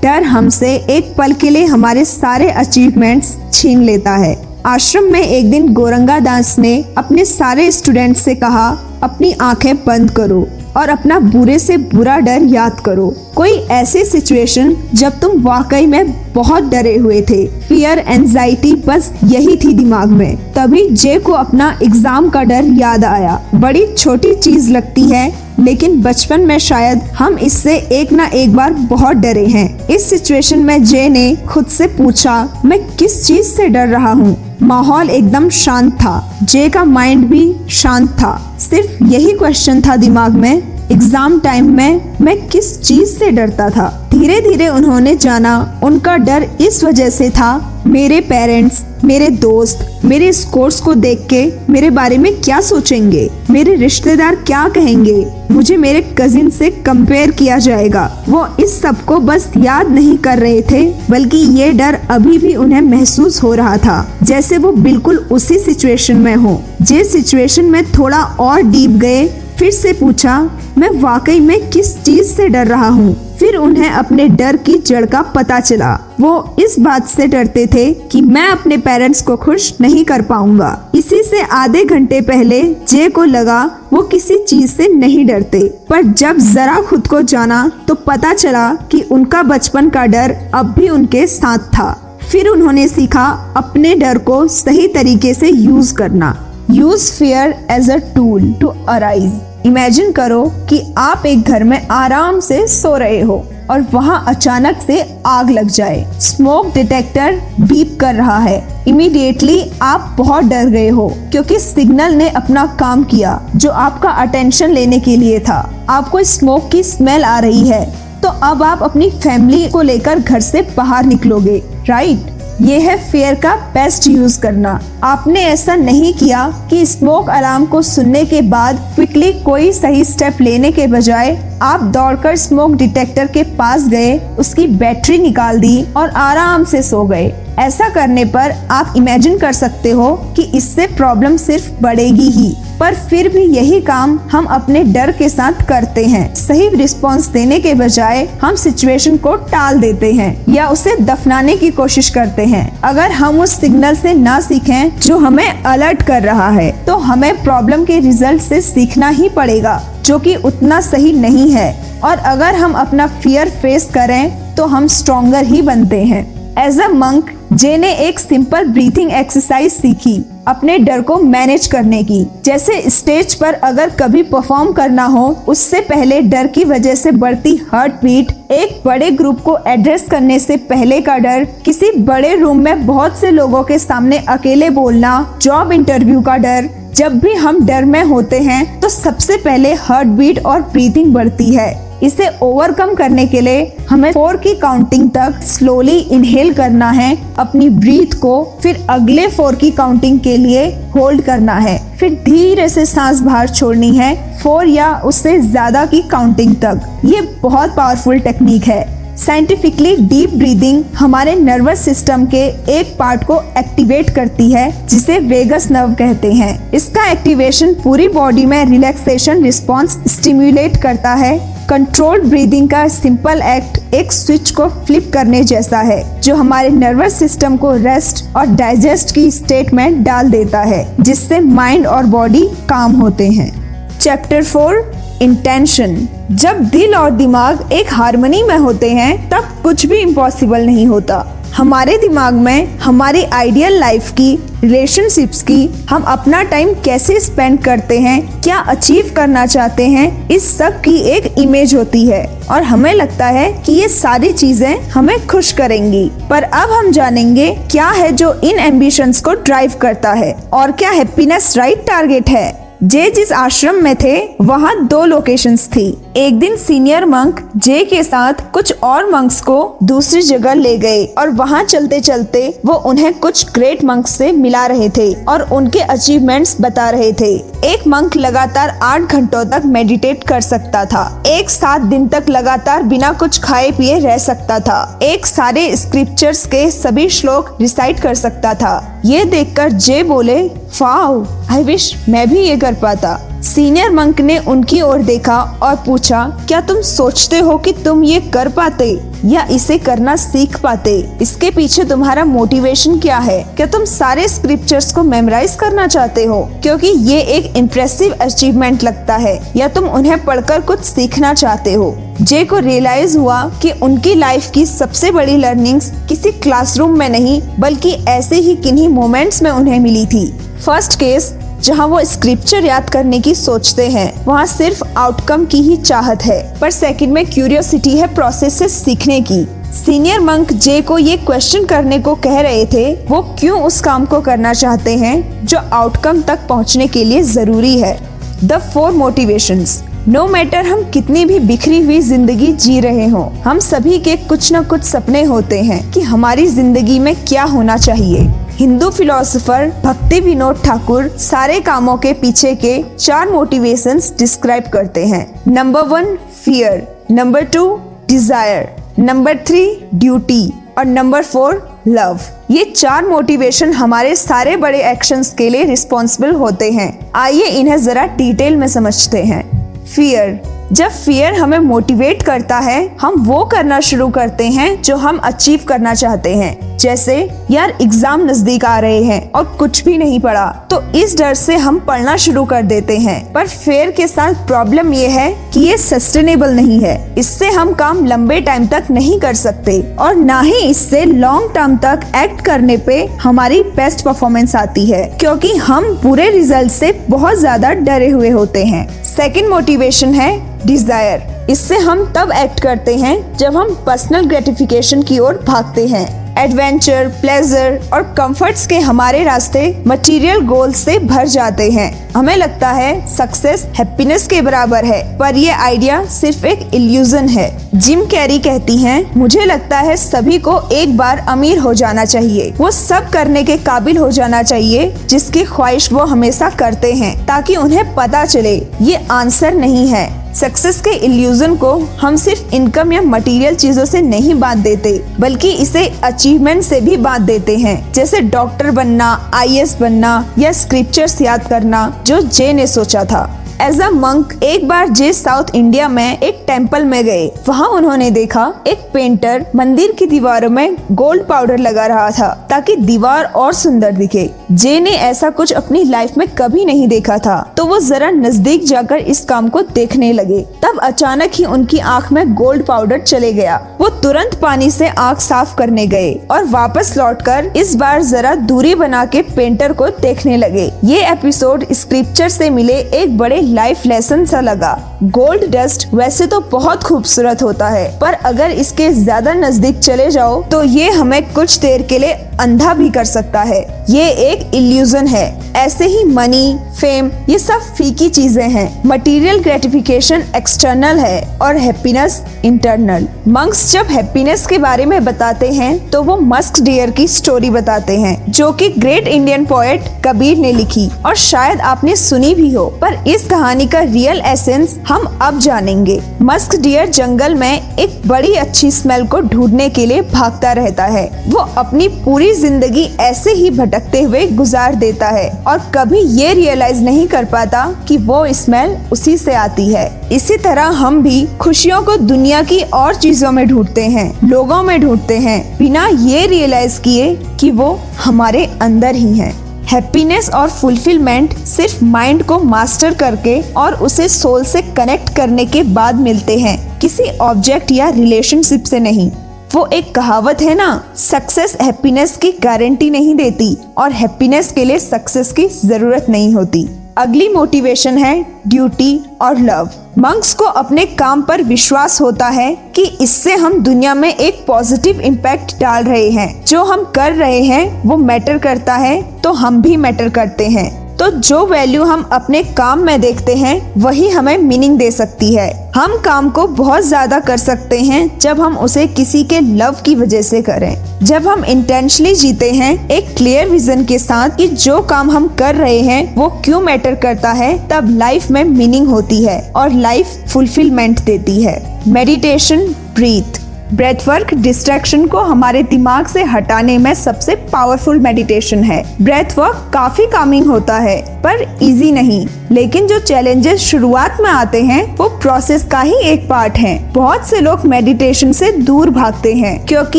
[0.02, 5.50] डर हमसे एक पल के लिए हमारे सारे अचीवमेंट्स छीन लेता है। आश्रम में एक
[5.50, 11.18] दिन गोरंगा दास ने अपने सारे स्टूडेंट्स से कहा, अपनी आँखें बंद करो। और अपना
[11.20, 16.96] बुरे से बुरा डर याद करो। कोई ऐसी सिचुएशन जब तुम वाकई में बहुत डरे
[16.96, 22.42] हुए थे। फियर एंजाइटी बस यही थी दिमाग में। तभी जे को अपना एग्ज़ाम का
[22.42, 28.12] डर याद आया। बड़ी छोटी चीज़ लगती है, लेकिन बचपन में शायद हम इससे एक
[28.12, 32.78] ना एक बार बहुत डरे हैं। इस सिचुएशन में जे ने खुद से पूछा, मैं
[32.96, 34.36] किस चीज़ से डर रहा हूँ?
[34.62, 40.32] माहौल एकदम शांत था। जे का माइंड भी शांत था। सिर्फ़ यही क्वेश्चन था दिमाग
[40.32, 43.88] में। एग्ज़ाम टाइम में मैं किस चीज़ से डरता था?
[44.10, 50.32] धीरे धीरे उन्होंने जाना, उनका डर इस वजह से था, मेरे पेरेंट्स, मेरे दोस्त, मेरे
[50.32, 53.28] स्कोर्स को देख के मेरे बारे में क्या सोचेंगे?
[53.50, 55.24] मेरे रिश्तेदार क्या कहेंगे?
[55.50, 60.62] मुझे मेरे कजिन से कंपेयर किया जाएगा। वो इस सबको बस याद नहीं कर रहे
[60.62, 65.58] थे, बल्कि ये डर अभी भी उन्हें महसूस हो रहा था, जैसे वो बिल्कुल उसी
[65.58, 69.28] सिचुएशन में हो। जिस सिचुएशन में थोड़ा और डीप गए
[69.60, 73.36] फिर से पूछा, मैं वाकई में किस चीज़ से डर रहा हूँ?
[73.38, 77.94] फिर उन्हें अपने डर की जड़ का पता चला। वो इस बात से डरते थे
[77.94, 83.08] कि मैं अपने पेरेंट्स को खुश नहीं कर पाऊँगा। इसी से आधे घंटे पहले जे
[83.08, 87.94] को लगा, वो किसी चीज़ से नहीं डरते। पर जब जरा खुद को जाना तो
[87.94, 93.54] पता चला कि उनका बचपन का डर अब भी उनके साथ था। फिर उन्होंने सीखा
[93.56, 96.36] अपने डर को सही तरीके से यूज़ करना।
[96.70, 99.32] Use fear as a tool to arise.
[99.66, 104.78] Imagine करो कि आप एक घर में आराम से सो रहे हो और वहाँ अचानक
[104.86, 110.88] से आग लग जाए। स्मोक डिटेक्टर बीप कर रहा है। इमीडिएटली आप बहुत डर गए
[110.88, 116.22] हो, क्योंकि सिग्नल ने अपना काम किया, जो आपका अटेंशन लेने के लिए था। आपको
[116.22, 117.84] स्मोक की स्मेल आ रही है।
[118.22, 123.34] तो अब आप अपनी फैमिली को लेकर घर से बाहर निकलोगे राइट ये है फेयर
[123.34, 128.78] का बेस्ट यूज़ करना। आपने ऐसा नहीं किया कि स्मोक अलार्म को सुनने के बाद
[128.94, 134.66] क्विकली कोई सही स्टेप लेने के बजाय आप दौड़कर स्मोक डिटेक्टर के पास गए, उसकी
[134.66, 139.90] बैटरी निकाल दी और आराम से सो गए। ऐसा करने पर आप इमेजिन कर सकते
[139.90, 145.10] हो कि इससे प्रॉब्लम सिर्फ़ बढ़ेगी ही। पर फिर भी यही काम हम अपने डर
[145.12, 150.44] के साथ करते हैं। सही रिस्पांस देने के बजाय हम सिचुएशन को टाल देते हैं
[150.48, 155.18] या उसे दफनाने की कोशिश करते हैं। अगर हम उस सिग्नल से ना सीखें जो
[155.18, 160.18] हमें अलर्ट कर रहा है तो हमें प्रॉब्लम के रिज़ल्ट से सीखना ही पड़ेगा, जो
[160.18, 165.44] कि उतना सही नहीं है। और अगर हम अपना फियर फेस करें तो हम स्ट्रोंगर
[165.44, 166.24] ही बनते हैं।
[166.58, 170.14] एज अ मंक जे ने एक सिंपल ब्रीथिंग एक्सरसाइज सीखी,
[170.48, 175.80] अपने डर को मैनेज करने की। जैसे स्टेज पर अगर कभी परफॉर्म करना हो, उससे
[175.80, 180.56] पहले डर की वजह से बढ़ती हार्ट बीट एक बड़े ग्रुप को एड्रेस करने से
[180.70, 185.72] पहले का डर, किसी बड़े रूम में बहुत से लोगों के सामने अकेले बोलना जॉब
[185.72, 190.44] इंटरव्यू का डर, जब भी हम डर में होते हैं तो सबसे पहले हार्ट बीट
[190.46, 195.98] और ब्रीथिंग बढ़ती है। इसे ओवरकम करने के लिए हमें फोर की काउंटिंग तक स्लोली
[195.98, 200.64] इनहेल करना है। अपनी ब्रीथ को फिर अगले फोर की काउंटिंग के लिए
[200.96, 206.00] होल्ड करना है। फिर धीरे से सांस बाहर छोड़नी है फोर या उससे ज़्यादा की
[206.10, 208.82] काउंटिंग तक। ये बहुत पावरफुल टेक्निक है।
[209.18, 215.70] साइंटिफिकली डीप ब्रीदिंग हमारे नर्वस सिस्टम के एक पार्ट को एक्टिवेट करती है, जिसे वेगस
[215.70, 221.38] नर्व कहते हैं। इसका एक्टिवेशन पूरी बॉडी में रिलैक्सेशन रिस्पॉन्स स्टिम्युलेट करता है।
[221.70, 227.14] कंट्रोल्ड ब्रीदिंग का सिंपल एक्ट एक स्विच को फ्लिप करने जैसा है, जो हमारे नर्वस
[227.14, 232.42] सिस्टम को रेस्ट और डाइजेस्ट की स्टेट में डाल देता है, जिससे माइंड और बॉडी
[232.68, 239.28] काम होते हैं। चैप्टर फोर इंटेंशन जब दिल और दिमाग एक हारमोनी में होते हैं,
[239.30, 245.86] तब कुछ भी इम्पॉसिबल नहीं होता। हमारे दिमाग में, हमारी आइडियल लाइफ की रिलेशनशिप्स की,
[245.90, 250.96] हम अपना टाइम कैसे स्पेंड करते हैं, क्या अचीव करना चाहते हैं, इस सब की
[251.10, 256.10] एक इमेज होती है। और हमें लगता है कि ये सारी चीज़ें हमें खुश करेंगी।
[256.30, 260.90] पर अब हम जानेंगे क्या है जो इन एम्बिशंस को ड्राइव करता है और क्या
[260.90, 266.56] हैप्पीनेस राइट टारगेट है। जे जिस आश्रम में थे, वहाँ दो लोकेशंस थी। एक दिन
[266.56, 271.62] सीनियर मंक जे के साथ कुछ और मंक्स को दूसरी जगह ले गए और वहाँ
[271.64, 276.88] चलते चलते वो उन्हें कुछ ग्रेट मंक्स से मिला रहे थे और उनके अचीवमेंट्स बता
[276.90, 277.30] रहे थे।
[277.66, 282.82] एक मंक लगातार आठ घंटों तक मेडिटेट कर सकता था। एक सात दिन तक लगातार
[282.82, 288.14] बिना कुछ खाए पिए रह सकता था। एक सारे स्क्रिप्चर्स के सभी श्लोक रिसाइट कर
[288.16, 293.90] सकता था। ये देखकर जे बोले फाउ आई विश मैं भी ये कर पाता। सीनियर
[293.90, 298.48] मंक ने उनकी ओर देखा और पूछा, क्या तुम सोचते हो कि तुम ये कर
[298.48, 298.88] पाते
[299.24, 300.92] या इसे करना सीख पाते?
[301.22, 303.42] इसके पीछे तुम्हारा मोटिवेशन क्या है?
[303.56, 306.40] क्या तुम सारे स्क्रिप्चर्स को मेमोराइज करना चाहते हो?
[306.62, 311.94] क्योंकि ये एक इम्प्रेसिव अचीवमेंट लगता है। या तुम उन्हें पढ़कर कुछ सीखना चाहते हो?
[312.20, 317.42] जे को रियलाइज़ हुआ कि उनकी लाइफ की सबसे बड़ी लर्निंग्स किसी क्लासरूम में नहीं,
[317.60, 320.26] बल्कि ऐसे ही किन्हीं मोमेंट्स में उन्हें मिली थी।
[320.66, 325.76] फ़र्स्ट केस जहाँ वो स्क्रिप्चर याद करने की सोचते हैं। वहाँ सिर्फ़ आउटकम की ही
[325.76, 329.42] चाहत है, पर सेकंड में क्यूरियोसिटी है प्रोसेस से सीखने की।
[329.74, 334.04] सीनियर मंक जे को ये क्वेश्चन करने को कह रहे थे, वो क्यों उस काम
[334.04, 337.98] को करना चाहते हैं, जो आउटकम तक पहुँचने के लिए ज़रूरी है?
[338.44, 339.64] The four motivation
[340.08, 344.16] no no matter हम कितनी भी बिखरी हुई ज़िंदगी जी रहे हो, हम सभी के
[344.18, 348.20] कुछ न कुछ सपने होते हैं कि हमारी ज़िंदगी में क्या होना चाहिए।
[348.50, 355.42] हिंदू फिलोसोफर भक्ति विनोद ठाकुर सारे कामों के पीछे के चार मोटिवेशंस डिस्क्राइब करते हैं।
[355.48, 357.68] Number one fear number two
[358.08, 358.68] desire
[358.98, 359.64] number three
[359.94, 360.42] duty
[360.78, 362.20] और नंबर फोर लव
[362.50, 368.06] ये चार मोटिवेशन हमारे सारे बड़े एक्शंस के लिए रिस्पॉन्सिबल होते हैं। आइए इन्हें जरा
[368.16, 369.59] डिटेल में समझते हैं।
[369.90, 370.40] फियर
[370.72, 375.60] जब फियर हमें मोटिवेट करता है, हम वो करना शुरू करते हैं जो हम अचीव
[375.68, 377.16] करना चाहते हैं। जैसे,
[377.50, 381.56] यार एग्ज़ाम नज़दीक आ रहे हैं और कुछ भी नहीं पढ़ा तो इस डर से
[381.56, 385.76] हम पढ़ना शुरू कर देते हैं। पर फेयर के साथ प्रॉब्लम ये है कि ये
[385.78, 390.58] सस्टेनेबल नहीं है। इससे हम काम लंबे टाइम तक नहीं कर सकते और ना ही
[390.60, 396.30] इससे लॉन्ग टर्म तक एक्ट करने पे हमारी बेस्ट परफॉर्मेंस आती है। क्योंकि हम पूरे
[396.30, 398.86] रिज़ल्ट से बहुत ज़्यादा डरे हुए होते हैं।
[399.20, 400.28] सेकेंड मोटिवेशन है
[400.66, 406.06] डिज़ायर। इससे हम तब एक्ट करते हैं जब हम पर्सनल ग्रेटिफिकेशन की ओर भागते हैं।
[406.38, 412.70] एडवेंचर प्लेजर और कंफर्ट्स के हमारे रास्ते मटेरियल गोल से भर जाते हैं। हमें लगता
[412.70, 418.38] है सक्सेस हैप्पीनेस के बराबर है, पर ये आइडिया सिर्फ़ एक इल्यूजन है। जिम कैरी
[418.38, 423.08] कहती हैं, मुझे लगता है सभी को एक बार अमीर हो जाना चाहिए। वो सब
[423.08, 428.24] करने के काबिल हो जाना चाहिए, जिसकी ख्वाहिश वो हमेशा करते हैं, ताकि उन्हें पता
[428.24, 433.84] चले। ये आंसर नहीं है। सक्सेस के इल्यूजन को हम सिर्फ़ इनकम या मटेरियल चीज़ों
[433.84, 439.30] से नहीं बाँध देते, बल्कि इसे अचीवमेंट से भी बाँध देते हैं। जैसे डॉक्टर बनना
[439.34, 444.66] आई बनना या स्क्रिप्चर्स याद करना, जो जे ने सोचा था। एज अ मंक एक
[444.68, 449.92] बार जे साउथ इंडिया में एक टेंपल में गए, वहाँ उन्होंने देखा एक पेंटर मंदिर
[449.92, 454.90] की दीवारों में गोल्ड पाउडर लगा रहा था ताकि दीवार और सुंदर दिखे। जे ने
[454.90, 459.24] ऐसा कुछ अपनी लाइफ में कभी नहीं देखा था तो वो जरा नज़दीक जाकर इस
[459.24, 463.88] काम को देखने लगे। तब अचानक ही उनकी आँख में गोल्ड पाउडर चले गया। वो
[464.00, 469.04] तुरंत पानी से आँख साफ़ करने गए और वापस लौटकर इस बार जरा दूरी बना
[469.06, 474.40] के पेंटर को देखने लगे। ये एपिसोड स्क्रिप्चर से मिले एक बड़े लाइफ लेसन सा
[474.42, 480.10] लगा। गोल्ड डस्ट वैसे तो बहुत खूबसूरत होता है, पर अगर इसके ज़्यादा नज़दीक चले
[480.10, 484.54] जाओ तो ये हमें कुछ देर के लिए अंधा भी कर सकता है। ये एक
[484.54, 491.38] इल्यूजन है। ऐसे ही मनी फेम ये सब फीकी चीज़ें हैं। मटेरियल ग्रेटिफिकेशन एक्सटर्नल है
[491.38, 496.90] और हैप्पीनेस इंटरनल मंक्स जब हैप्पीनेस के बारे में बताते हैं तो वो मस्क डियर
[496.90, 501.96] की स्टोरी बताते हैं, जो कि ग्रेट इंडियन पोएट कबीर ने लिखी, और शायद आपने
[501.96, 507.34] सुनी भी हो, पर इस कहानी का रियल एसेंस हम अब जानेंगे। मस्क डियर जंगल
[507.34, 512.32] में एक बड़ी अच्छी स्मेल को ढूँढने के लिए भागता रहता है। वो अपनी पूरी
[512.34, 517.64] ज़िंदगी ऐसे ही भटकते हुए गुजार देता है और कभी ये रियलाइज़ नहीं कर पाता
[517.88, 522.60] कि वो स्मेल उसी से आती है। इसी तरह हम भी खुशियों को दुनिया की
[522.62, 527.78] और चीज़ों में ढूंढते हैं, लोगों में ढूंढते हैं, बिना ये रियलाइज़ किए कि वो
[528.04, 534.44] हमारे अंदर ही है। हैप्पीनेस और फुलफिलमेंट सिर्फ़ माइंड को मास्टर करके और उसे सोल
[534.44, 539.10] से कनेक्ट करने के बाद मिलते हैं। किसी ऑब्जेक्ट या रिलेशनशिप से नहीं।
[539.54, 544.78] वो एक कहावत है ना, सक्सेस हैप्पीनेस की गारंटी नहीं देती और हैप्पीनेस के लिए
[544.78, 546.68] सक्सेस की ज़रूरत नहीं होती।
[546.98, 552.84] अगली मोटिवेशन है ड्यूटी और लव मंक्स को अपने काम पर विश्वास होता है कि
[553.00, 556.44] इससे हम दुनिया में एक पॉजिटिव इम्पैक्ट डाल रहे हैं.
[556.44, 560.89] जो हम कर रहे हैं, वो मैटर करता है तो हम भी मैटर करते हैं.
[561.00, 565.48] तो जो वैल्यू हम अपने काम में देखते हैं, वही हमें मीनिंग दे सकती है।
[565.74, 569.94] हम काम को बहुत ज़्यादा कर सकते हैं जब हम उसे किसी के लव की
[569.94, 574.80] वजह से करें। जब हम इंटेंशनली जीते हैं, एक क्लियर विजन के साथ कि जो
[574.82, 579.24] काम हम कर रहे हैं, वो क्यों मैटर करता है, तब लाइफ में मीनिंग होती
[579.24, 583.40] है और लाइफ फुलफिलमेंट देती है। Meditation breath
[583.74, 589.70] breath work distraction को हमारे दिमाग से हटाने में सबसे पावरफुल मेडिटेशन है। ब्रेथ वर्क
[589.74, 595.08] काफ़ी कामिंग होता है, पर इजी नहीं। लेकिन जो चैलेंजेस शुरुआत में आते हैं, वो
[595.08, 599.98] प्रोसेस का ही एक पार्ट है। बहुत से लोग मेडिटेशन से दूर भागते हैं, क्योंकि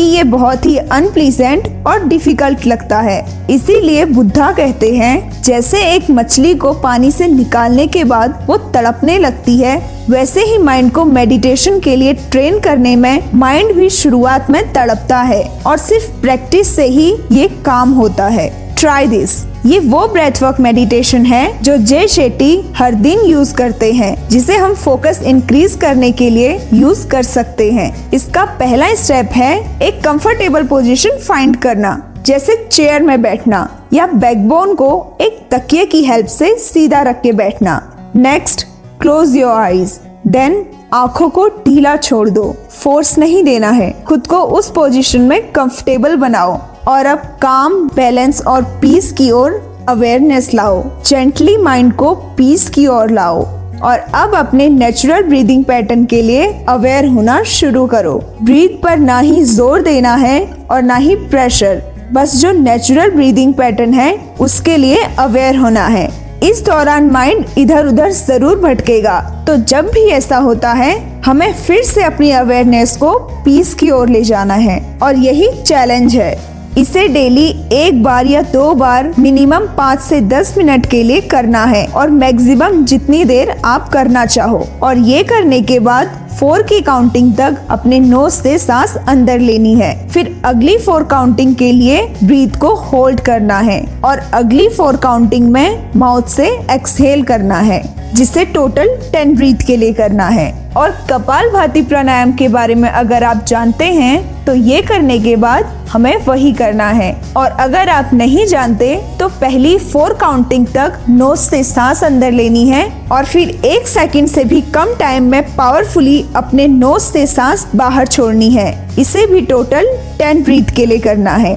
[0.00, 6.54] ये बहुत ही अनप्लीजेंट और डिफ़िकल्ट लगता है। इसीलिए बुद्धा कहते हैं, जैसे एक मछली
[6.54, 11.78] को पानी से निकालने के बाद वो तड़पने लगती है वैसे ही माइंड को मेडिटेशन
[11.80, 16.86] के लिए ट्रेन करने में माइंड भी शुरुआत में तड़पता है और सिर्फ़ प्रैक्टिस से
[16.86, 19.36] ही ये काम होता है। ट्राई दिस
[19.66, 24.56] ये वो ब्रेथ वर्क मेडिटेशन है जो जय शेट्टी हर दिन यूज़ करते हैं, जिसे
[24.56, 30.02] हम फोकस इंक्रीज करने के लिए यूज़ कर सकते हैं। इसका पहला स्टेप है एक
[30.04, 31.94] कंफर्टेबल पोजीशन फाइंड करना,
[32.26, 34.90] जैसे चेयर में बैठना या बैकबोन को
[35.20, 37.80] एक तकिए की हेल्प से सीधा रख के बैठना।
[38.16, 38.66] Next
[39.02, 39.92] close your eyes
[40.26, 45.50] then आँखों को ढीला छोड़ दो। फोर्स नहीं देना है। खुद को उस पोजीशन में
[45.52, 52.14] कंफर्टेबल बनाओ। और अब काम बैलेंस और पीस की ओर अवेयरनेस लाओ। जेंटली माइंड को
[52.36, 53.42] पीस की ओर लाओ।
[53.82, 59.18] और अब अपने नेचुरल ब्रीदिंग पैटर्न के लिए अवेयर होना शुरू करो। ब्रीथ पर ना
[59.18, 60.40] ही ज़ोर देना है
[60.70, 61.82] और ना ही प्रेशर
[62.12, 66.10] बस जो नेचुरल ब्रीदिंग पैटर्न है, उसके लिए अवेयर होना है।
[66.42, 71.82] इस दौरान माइंड इधर उधर ज़रूर भटकेगा। तो जब भी ऐसा होता है, हमें फिर
[71.82, 77.06] से अपनी अवेयरनेस को पीस की ओर ले जाना है। और यही चैलेंज है। इसे
[77.08, 81.84] डेली एक बार या दो बार मिनिमम पाँच से दस मिनट के लिए करना है
[81.86, 87.34] और मैक्सिमम जितनी देर आप करना चाहो। और ये करने के बाद फोर की काउंटिंग
[87.36, 92.58] तक अपने नोज़ से सांस अंदर लेनी है। फिर अगली फोर काउंटिंग के लिए ब्रीथ
[92.60, 97.82] को होल्ड करना है और अगली फोर काउंटिंग में माउथ से एक्सहेल करना है,
[98.14, 102.88] जिसे टोटल टेन ब्रीथ के लिए करना है। और कपाल भाती प्राणायाम के बारे में
[102.90, 107.88] अगर आप जानते हैं तो ये करने के बाद हमें वही करना है। और अगर
[107.88, 113.24] आप नहीं जानते तो पहली फोर काउंटिंग तक नोज़ से सांस अंदर लेनी है और
[113.24, 118.50] फिर एक सेकंड से भी कम टाइम में पावरफुली अपने नोज़ से सांस बाहर छोड़नी
[118.50, 119.86] है। इसे भी टोटल
[120.18, 121.54] टेन ब्रीथ के लिए करना है।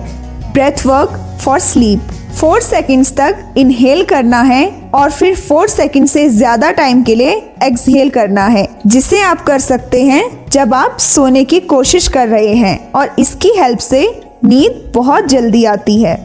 [0.53, 4.65] Breath work for sleep four seconds तक इनहेल करना है
[4.95, 9.59] और फिर फोर सेकेंड से ज़्यादा टाइम के लिए एक्सहेल करना है, जिसे आप कर
[9.59, 14.01] सकते हैं जब आप सोने की कोशिश कर रहे हैं और इसकी हेल्प से
[14.45, 16.15] नींद बहुत जल्दी आती है।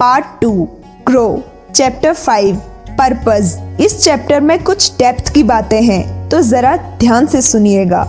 [0.00, 0.52] Part two
[1.06, 1.42] grow
[1.74, 2.56] chapter five
[2.98, 8.02] purpose इस चैप्टर में कुछ डेप्थ की बातें हैं तो जरा ध्यान से सुनिएगा।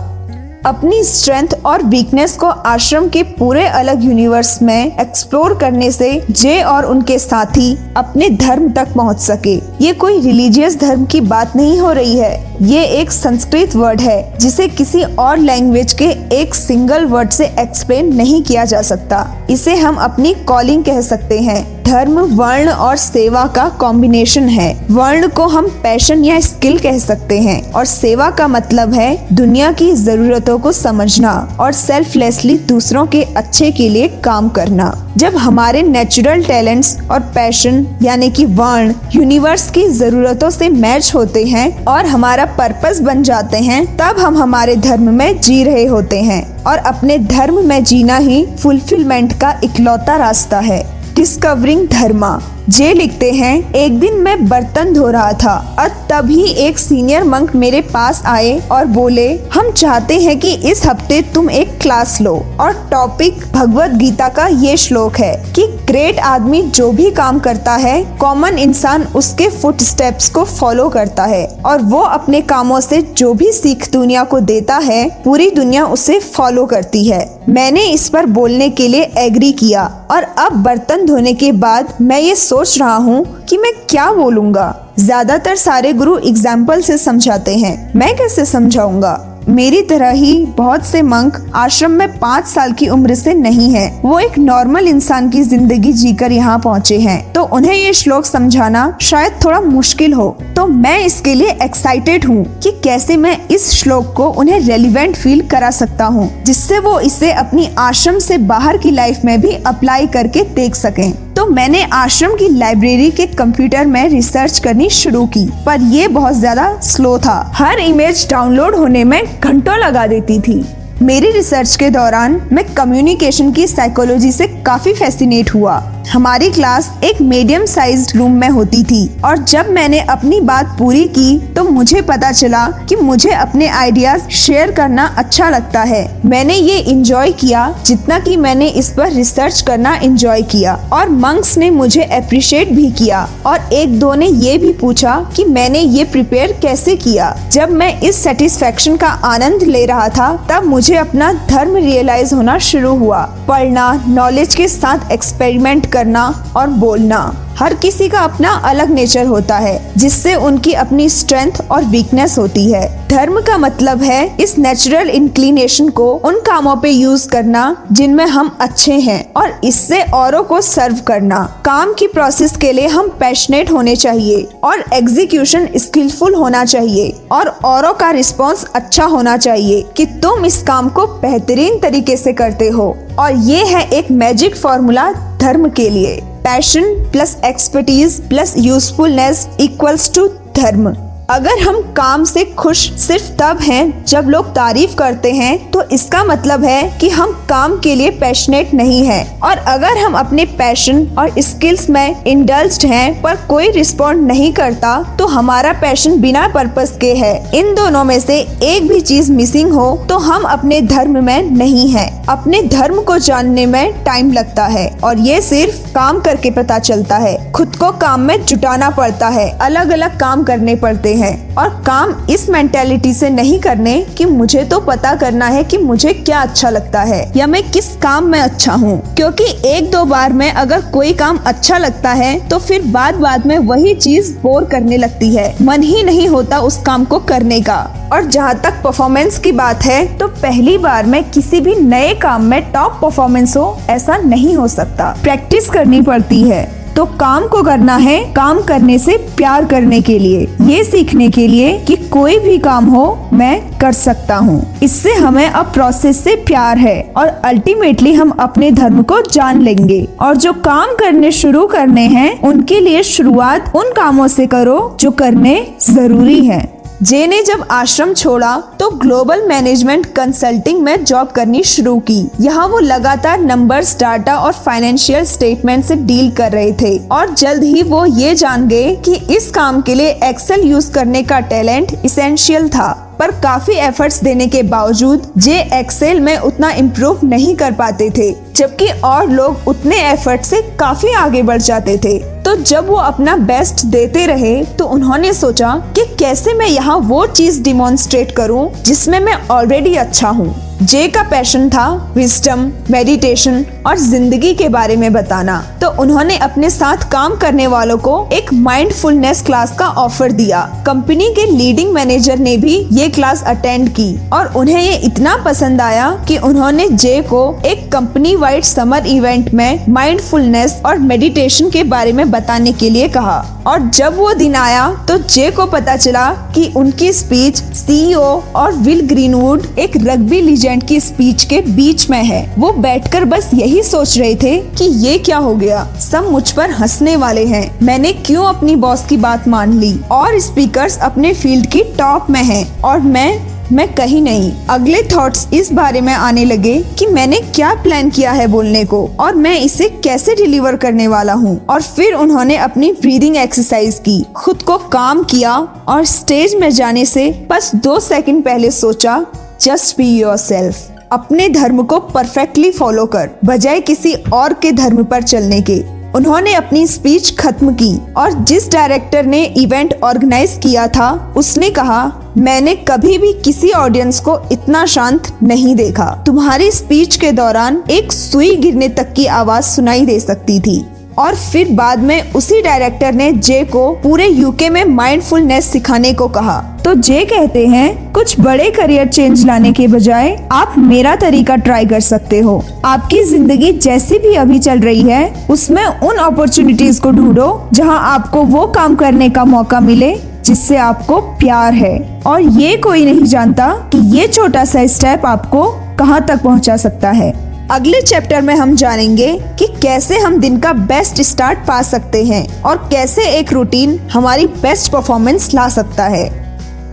[0.66, 6.62] अपनी स्ट्रेंथ और वीकनेस को आश्रम के पूरे अलग यूनिवर्स में एक्सप्लोर करने से जे
[6.62, 9.54] और उनके साथी अपने धर्म तक पहुँच सके।
[9.84, 14.38] ये कोई रिलीजियस धर्म की बात नहीं हो रही है। ये एक संस्कृत वर्ड है,
[14.38, 19.74] जिसे किसी और लैंग्वेज के एक सिंगल वर्ड से एक्सप्लेन नहीं किया जा सकता। इसे
[19.76, 25.46] हम अपनी कॉलिंग कह सकते हैं। धर्म, वर्ण और सेवा का कॉम्बिनेशन है। वर्ण को
[25.46, 30.58] हम पैशन या स्किल कह सकते हैं और सेवा का मतलब है दुनिया की जरूरतों
[30.58, 36.96] को समझना और सेल्फलेसली दूसरों के अच्छे के लिए काम करना। जब हमारे नेचुरल टैलेंट्स
[37.10, 43.00] और पैशन यानी कि वर्ण यूनिवर्स की जरूरतों से मैच होते हैं और हमारा पर्पस
[43.00, 47.64] बन जाते हैं, तब हम हमारे धर्म में जी रहे होते हैं और अपने धर्म
[47.68, 52.30] में जीना ही फुलफिलमेंट का इकलौता रास्ता है। डिस्कवरिंग धर्मा
[52.62, 57.54] जे लिखते हैं, एक दिन मैं बर्तन धो रहा था और तभी एक सीनियर मंक
[57.54, 62.34] मेरे पास आए और बोले, हम चाहते हैं कि इस हफ़्ते तुम एक क्लास लो।
[62.60, 67.74] और टॉपिक भगवत गीता का ये श्लोक है कि ग्रेट आदमी जो भी काम करता
[67.76, 73.02] है, कॉमन इंसान उसके फुट स्टेप्स को फॉलो करता है और वो अपने कामों से
[73.16, 78.08] जो भी सीख दुनिया को देता है, पूरी दुनिया उसे फॉलो करती है। मैंने इस
[78.08, 82.78] पर बोलने के लिए एग्री किया और अब बर्तन धोने के बाद मैं ये सोच
[82.78, 84.64] रहा हूँ कि मैं क्या बोलूँगा।
[84.98, 89.12] ज़्यादातर सारे गुरु एग्ज़ाम्पल से समझाते हैं। मैं कैसे समझाऊँगा?
[89.48, 93.86] मेरी तरह ही बहुत से मंक आश्रम में पाँच साल की उम्र से नहीं है।
[94.02, 98.86] वो एक नॉर्मल इंसान की ज़िंदगी जीकर यहाँ पहुँचे हैं। तो उन्हें ये श्लोक समझाना
[99.02, 104.12] शायद थोड़ा मुश्किल हो। तो मैं इसके लिए एक्साइटेड हूँ कि कैसे मैं इस श्लोक
[104.16, 108.90] को उन्हें रेलिवेंट फील करा सकता हूँ, जिससे वो इसे अपनी आश्रम से बाहर की
[108.90, 114.08] लाइफ में भी अप्लाई करके देख सकें। तो मैंने आश्रम की लाइब्रेरी के कंप्यूटर में
[114.08, 119.22] रिसर्च करनी शुरू की, पर ये बहुत ज़्यादा स्लो था। हर इमेज डाउनलोड होने में
[119.40, 125.54] घंटों लगा देती थी। मेरी रिसर्च के दौरान मैं कम्युनिकेशन की साइकोलॉजी से काफ़ी फैसिनेट
[125.54, 125.76] हुआ।
[126.12, 131.04] हमारी क्लास एक मीडियम साइज़ रूम में होती थी और जब मैंने अपनी बात पूरी
[131.08, 136.54] की तो मुझे पता चला कि मुझे अपने आइडियाज़ शेयर करना अच्छा लगता है। मैंने
[136.54, 141.70] ये इंजॉय किया जितना कि मैंने इस पर रिसर्च करना इंजॉय किया और मंक्स ने
[141.70, 146.52] मुझे अप्रिशिएट भी किया और एक दो ने ये भी पूछा कि मैंने ये प्रिपेयर
[146.52, 151.76] कैसे किया। जब मैं इस सेटिस्फेक्शन का आनंद ले रहा था, तब मुझे अपना धर्म
[151.76, 153.18] रियलाइज़ होना शुरू हुआ।
[153.48, 159.56] पढ़ना नॉलेज के साथ एक्सपेरिमेंट करना और बोलना। हर किसी का अपना अलग नेचर होता
[159.58, 165.10] है, जिससे उनकी अपनी स्ट्रेंथ और वीकनेस होती है। धर्म का मतलब है इस नेचुरल
[165.10, 170.60] इंक्लिनेशन को उन कामों पे यूज़ करना, जिनमें हम अच्छे हैं, और इससे औरों को
[170.60, 176.64] सर्व करना। काम की प्रोसेस के लिए हम पैशनेट होने चाहिए, और एग्जीक्यूशन स्किलफुल होना
[176.64, 182.16] चाहिए, और औरों का रिस्पॉन्स अच्छा होना चाहिए कि तुम इस काम को बेहतरीन तरीके
[182.16, 185.12] से करते हो। और ये है एक मैजिक फॉर्मूला
[185.42, 186.82] धर्म के लिए। Passion
[187.12, 190.26] plus expertise plus usefulness equals to
[190.56, 190.92] dharma.
[191.30, 196.22] अगर हम काम से खुश सिर्फ़ तब हैं जब लोग तारीफ़ करते हैं तो इसका
[196.24, 201.06] मतलब है कि हम काम के लिए पैशनेट नहीं है। और अगर हम अपने पैशन
[201.18, 206.96] और स्किल्स में इंडल्ज हैं, पर कोई रिस्पॉन्ड नहीं करता तो हमारा पैशन बिना पर्पस
[207.00, 211.24] के है। इन दोनों में से एक भी चीज़ मिसिंग हो तो हम अपने धर्म
[211.24, 216.20] में नहीं है। अपने धर्म को जानने में टाइम लगता है, और ये सिर्फ़ काम
[216.20, 220.74] करके पता चलता है। खुद को काम में जुटाना पड़ता है। अलग अलग काम करने
[220.76, 221.20] पड़ते हैं।
[221.58, 226.12] और काम इस मेंटेलिटी से नहीं करने कि मुझे तो पता करना है कि मुझे
[226.14, 230.32] क्या अच्छा लगता है, या मैं किस काम में अच्छा हूँ। क्योंकि एक दो बार
[230.32, 234.64] में अगर कोई काम अच्छा लगता है तो फिर बाद बाद में वही चीज़ बोर
[234.64, 237.80] करने लगती है। मन ही नहीं होता उस काम को करने का।
[238.12, 242.44] और जहाँ तक परफॉर्मेंस की बात है तो पहली बार में किसी भी नए काम
[242.44, 247.62] में टॉप परफॉर्मेंस हो, ऐसा नहीं हो सकता। प्रैक्टिस करनी पड़ती है। तो काम को
[247.62, 252.38] करना है काम करने से प्यार करने के लिए। ये सीखने के लिए कि कोई
[252.38, 257.28] भी काम हो, मैं कर सकता हूँ। इससे हमें अब प्रोसेस से प्यार है और
[257.44, 262.80] अल्टीमेटली हम अपने धर्म को जान लेंगे। और जो काम करने शुरू करने हैं, उनके
[262.80, 268.56] लिए शुरुआत उन कामों से करो जो करने ज़रूरी है। जे ने जब आश्रम छोड़ा
[268.80, 274.52] तो ग्लोबल मैनेजमेंट कंसल्टिंग में जॉब करनी शुरू की। यहाँ वो लगातार नंबर्स, डाटा और
[274.52, 279.14] फाइनेंशियल स्टेटमेंट से डील कर रहे थे। और जल्द ही वो ये जान गए कि
[279.36, 284.46] इस काम के लिए एक्सेल यूज़ करने का टैलेंट इसेंशियल था। पर काफ़ी एफर्ट्स देने
[284.46, 289.96] के बावजूद, जे एक्सेल में उतना इम्प्रूव नहीं कर पाते थे, जबकि और लोग उतने
[290.10, 294.86] एफर्ट से काफ़ी आगे बढ़ जाते थे। तो जब वो अपना बेस्ट देते रहे तो
[294.86, 300.54] उन्होंने सोचा कि कैसे मैं यहाँ वो चीज़ डिमोन्स्ट्रेट करूँ जिसमें मैं ऑलरेडी अच्छा हूँ।
[300.82, 306.70] जे का पैशन था विस्टम मेडिटेशन और ज़िंदगी के बारे में बताना। तो उन्होंने अपने
[306.70, 312.38] साथ काम करने वालों को एक माइंडफुलनेस क्लास का ऑफ़र दिया। कंपनी के लीडिंग मैनेजर
[312.38, 317.20] ने भी ये क्लास अटेंड की और उन्हें ये इतना पसंद आया कि उन्होंने जे
[317.22, 322.90] को एक कंपनी वाइड समर इवेंट में माइंडफुलनेस और मेडिटेशन के बारे में बताने के
[322.90, 327.56] लिए कहा। और जब वो दिन आया तो जे को पता चला कि उनकी स्पीच
[327.56, 328.22] सीईओ
[328.56, 333.50] और विल ग्रीनवुड एक रग्बी लीजेंड की स्पीच के बीच में है। वो बैठकर बस
[333.54, 335.96] यही सोच रहे थे कि ये क्या हो गया?
[336.10, 340.00] सब मुझ पर हंसने वाले हैं। मैंने क्यों अपनी बॉस की बात मान ली?
[340.10, 345.48] और स्पीकर्स अपने फ़ील्ड की टॉप में हैं। और मैं मैं कहीं नहीं। अगले थॉट्स
[345.52, 349.60] इस बारे में आने लगे कि मैंने क्या प्लान किया है बोलने को। और मैं
[349.60, 351.66] इसे कैसे डिलीवर करने वाला हूँ?
[351.66, 355.56] और फिर उन्होंने अपनी ब्रीदिंग एक्सरसाइज की। खुद को काम किया
[355.88, 359.26] और स्टेज में जाने से बस दो सेकंड पहले सोचा
[359.60, 365.02] जस्ट बी योर सेल्फ अपने धर्म को परफेक्टली फॉलो कर, बजाय किसी और के धर्म
[365.04, 365.80] पर चलने के।
[366.12, 372.32] उन्होंने अपनी स्पीच खत्म की और जिस डायरेक्टर ने इवेंट ऑर्गेनाइज किया था, उसने कहा,
[372.36, 378.12] मैंने कभी भी किसी ऑडियंस को इतना शांत नहीं देखा। तुम्हारी स्पीच के दौरान एक
[378.12, 380.84] सुई गिरने तक की आवाज़ सुनाई दे सकती थी।
[381.18, 386.28] और फिर बाद में उसी डायरेक्टर ने जे को पूरे यूके में माइंडफुलनेस सिखाने को
[386.28, 391.56] कहा। तो जे कहते हैं, कुछ बड़े करियर चेंज लाने के बजाय आप मेरा तरीका
[391.58, 397.00] ट्राई कर सकते हो। आपकी ज़िंदगी जैसी भी अभी चल रही है, उसमें उन अपॉर्चुनिटीज़
[397.00, 402.40] को ढूंढो जहाँ आपको वो काम करने का मौका मिले जिससे आपको प्यार है। और
[402.40, 405.64] ये कोई नहीं जानता कि ये छोटा सा स्टेप आपको
[405.98, 407.32] कहाँ तक पहुँचा सकता है।
[407.72, 409.26] अगले चैप्टर में हम जानेंगे
[409.58, 414.46] कि कैसे हम दिन का बेस्ट स्टार्ट पा सकते हैं और कैसे एक रूटीन हमारी
[414.46, 416.28] बेस्ट परफॉर्मेंस ला सकता है।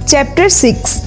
[0.06, 1.02] Chapter six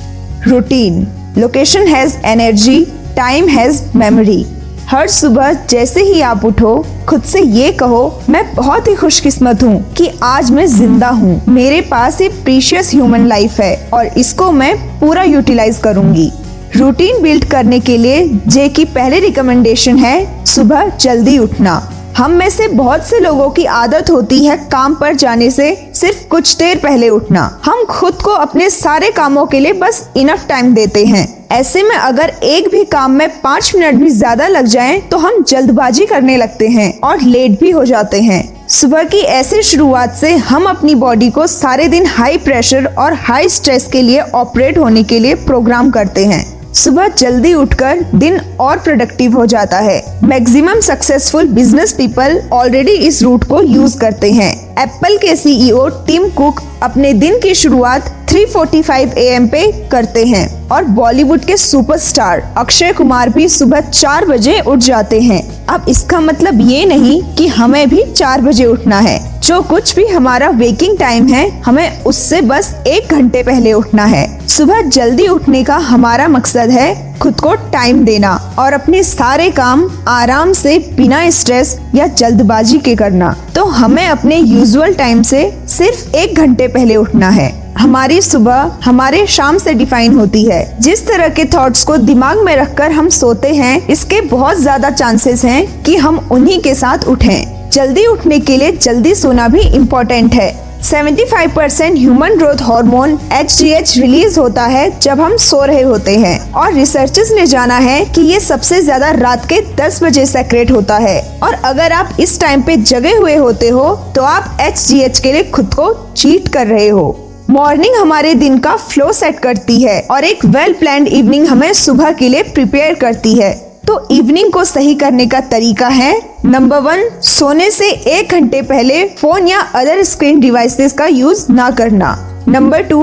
[0.49, 1.07] routine
[1.39, 2.85] location has energy
[3.17, 4.45] time has memory
[4.89, 6.77] हर सुबह जैसे ही आप उठो,
[7.09, 11.81] खुद से ये कहो, मैं बहुत ही खुशकिस्मत हूँ कि आज मैं ज़िंदा हूँ। मेरे
[11.81, 16.31] पास एक प्रीशियस ह्यूमन लाइफ है और इसको मैं पूरा यूटिलाइज करूँगी।
[16.75, 21.75] रूटीन बिल्ड करने के लिए जे की पहली रिकमेंडेशन है सुबह जल्दी उठना।
[22.17, 26.27] हम में से बहुत से लोगों की आदत होती है काम पर जाने से सिर्फ़
[26.29, 30.73] कुछ देर पहले उठना। हम खुद को अपने सारे कामों के लिए बस इनफ टाइम
[30.75, 34.99] देते हैं। ऐसे में अगर एक भी काम में पाँच मिनट भी ज़्यादा लग जाए
[35.11, 39.63] तो हम जल्दबाजी करने लगते हैं और लेट भी हो जाते हैं। सुबह की ऐसी
[39.63, 44.21] शुरुआत से हम अपनी बॉडी को सारे दिन हाई प्रेशर और हाई स्ट्रेस के लिए
[44.21, 49.79] ऑपरेट होने के लिए प्रोग्राम करते हैं। सुबह जल्दी उठकर दिन और प्रोडक्टिव हो जाता
[49.79, 54.53] है। Maximum successful business people already इस रूट को यूज़ करते हैं।
[54.83, 60.85] एप्पल के सीईओ टिम कुक अपने दिन की शुरुआत 3:45 एएम पे करते हैं और
[60.85, 66.61] बॉलीवुड के सुपरस्टार अक्षय कुमार भी सुबह चार बजे उठ जाते हैं। अब इसका मतलब
[66.61, 71.27] ये नहीं कि हमें भी चार बजे उठना है। जो कुछ भी हमारा वेकिंग टाइम
[71.27, 76.71] है, हमें उससे बस एक घंटे पहले उठना है। सुबह जल्दी उठने का हमारा मकसद
[76.71, 82.79] है खुद को टाइम देना और अपने सारे काम आराम से बिना स्ट्रेस या जल्दबाजी
[82.79, 88.21] के करना। तो हमें अपने यूजुअल टाइम से सिर्फ़ एक घंटे पहले उठना है। हमारी
[88.23, 92.93] सुबह हमारे शाम से डिफाइन होती है। जिस तरह के थॉट्स को दिमाग में रखकर
[92.93, 98.07] हम सोते हैं, इसके बहुत ज़्यादा चांसेस हैं कि हम उन्हीं के साथ उठें। जल्दी
[98.07, 100.51] उठने के लिए जल्दी सोना भी इम्पोर्टेंट है।
[100.83, 106.73] 75% human growth hormone HGH release होता है जब हम सो रहे होते हैं। और
[106.75, 111.21] रिसर्चर्स ने जाना है कि ये सबसे ज़्यादा रात के 10 बजे सेक्रेट होता है।
[111.43, 115.43] और अगर आप इस टाइम पे जगे हुए होते हो तो आप एच के लिए
[115.45, 120.25] खुद को चीट कर रहे हो। मॉर्निंग हमारे दिन का फ्लो सेट करती है और
[120.25, 123.53] एक वेल प्लान इवनिंग हमें सुबह के लिए प्रिपेयर करती है।
[123.87, 126.15] तो इवनिंग को सही करने का तरीका है
[126.45, 131.71] नंबर वन सोने से एक घंटे पहले फ़ोन या अदर स्क्रीन डिवाइसेस का यूज़ ना
[131.71, 132.17] करना।
[132.49, 133.03] नंबर टू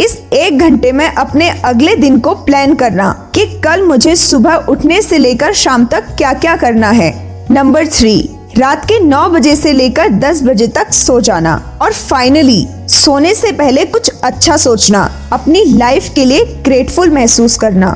[0.00, 5.02] इस एक घंटे में अपने अगले दिन को प्लान करना कि कल मुझे सुबह उठने
[5.02, 7.12] से लेकर शाम तक क्या क्या करना है।
[7.50, 8.18] नंबर थ्री
[8.58, 13.52] रात के 9 बजे से लेकर 10 बजे तक सो जाना और फाइनली सोने से
[13.52, 17.92] पहले कुछ अच्छा सोचना, अपनी लाइफ के लिए ग्रेटफुल महसूस करना।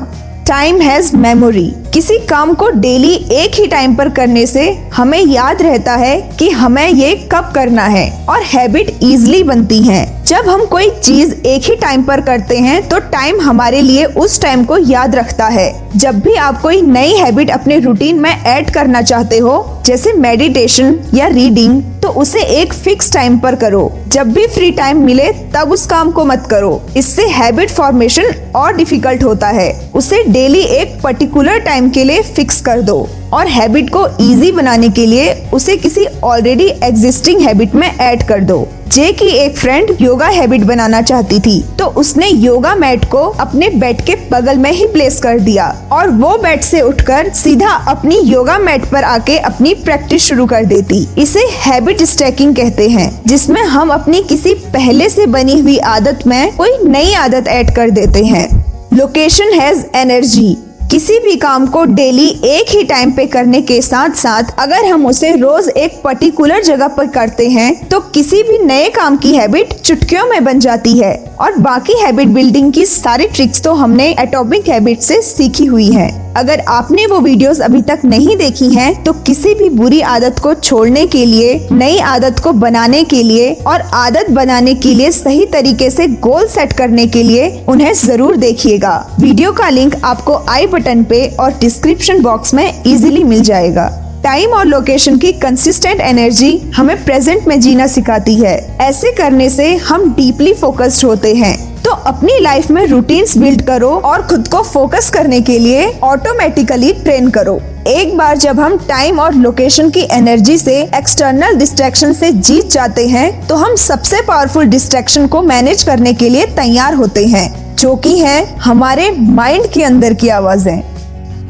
[0.49, 4.63] टाइम हैज़ मेमोरी किसी काम को डेली एक ही टाइम पर करने से
[4.95, 10.03] हमें याद रहता है कि हमें ये कब करना है और हैबिट इजली बनती है।
[10.25, 14.41] जब हम कोई चीज़ एक ही टाइम पर करते हैं तो टाइम हमारे लिए उस
[14.43, 18.71] टाइम को याद रखता है। जब भी आप कोई नई हैबिट अपने रूटीन में ऐड
[18.71, 24.33] करना चाहते हो, जैसे मेडिटेशन या रीडिंग तो उसे एक फिक्स टाइम पर करो। जब
[24.33, 29.23] भी फ्री टाइम मिले, तब उस काम को मत करो। इससे हैबिट फॉर्मेशन और डिफ़िकल्ट
[29.25, 34.07] होता है। उसे डेली एक पर्टिकुलर टाइम के लिए फिक्स कर दो। और हैबिट को
[34.23, 39.27] इजी बनाने के लिए उसे किसी ऑलरेडी एग्जिस्टिंग हैबिट में ऐड कर दो। जे की
[39.37, 44.15] एक फ्रेंड योगा हैबिट बनाना चाहती थी तो उसने योगा मैट को अपने बेड के
[44.33, 48.85] बगल में ही प्लेस कर दिया और वो बेड से उठकर सीधा अपनी योगा मैट
[48.85, 54.23] पर आके अपनी प्रैक्टिस शुरू कर देती। इसे हैबिट स्टैकिंग कहते हैं, जिसमें हम अपनी
[54.23, 58.49] किसी पहले से बनी हुई आदत में कोई नई आदत ऐड कर देते हैं।
[58.93, 60.57] लोकेशन हैज़ एनर्जी
[60.95, 65.07] किसी भी काम को डेली एक ही टाइम पे करने के साथ साथ अगर हम
[65.07, 69.73] उसे रोज एक पर्टिकुलर जगह पर करते हैं तो किसी भी नए काम की हैबिट
[69.81, 74.69] चुटकियों में बन जाती है। और बाकी हैबिट बिल्डिंग की सारी ट्रिक्स तो हमने एटॉमिक
[74.69, 79.13] हैबिट से सीखी हुई है। अगर आपने वो वीडियोस अभी तक नहीं देखी हैं, तो
[79.27, 83.81] किसी भी बुरी आदत को छोड़ने के लिए नई आदत को बनाने के लिए और
[83.95, 88.97] आदत बनाने के लिए सही तरीके से गोल सेट करने के लिए उन्हें ज़रूर देखिएगा।
[89.21, 93.87] वीडियो का लिंक आपको आई बटन पे और डिस्क्रिप्शन बॉक्स में इजीली मिल जाएगा।
[94.25, 99.75] टाइम और लोकेशन की कंसिस्टेंट एनर्जी हमें प्रेजेंट में जीना सिखाती है। ऐसे करने से
[99.79, 104.63] हम डीपली फोकस्ड होते हैं। तो अपनी लाइफ में रूटीन्स बिल्ड करो और खुद को
[104.63, 107.59] फोकस करने के लिए ऑटोमेटिकली ट्रेन करो।
[107.89, 113.07] एक बार जब हम टाइम और लोकेशन की एनर्जी से एक्सटर्नल डिस्ट्रैक्शन से जीत जाते
[113.09, 117.95] हैं तो हम सबसे पावरफुल डिस्ट्रैक्शन को मैनेज करने के लिए तैयार होते हैं, जो
[117.97, 120.83] कि है हमारे माइंड के अंदर की आवाज़ें।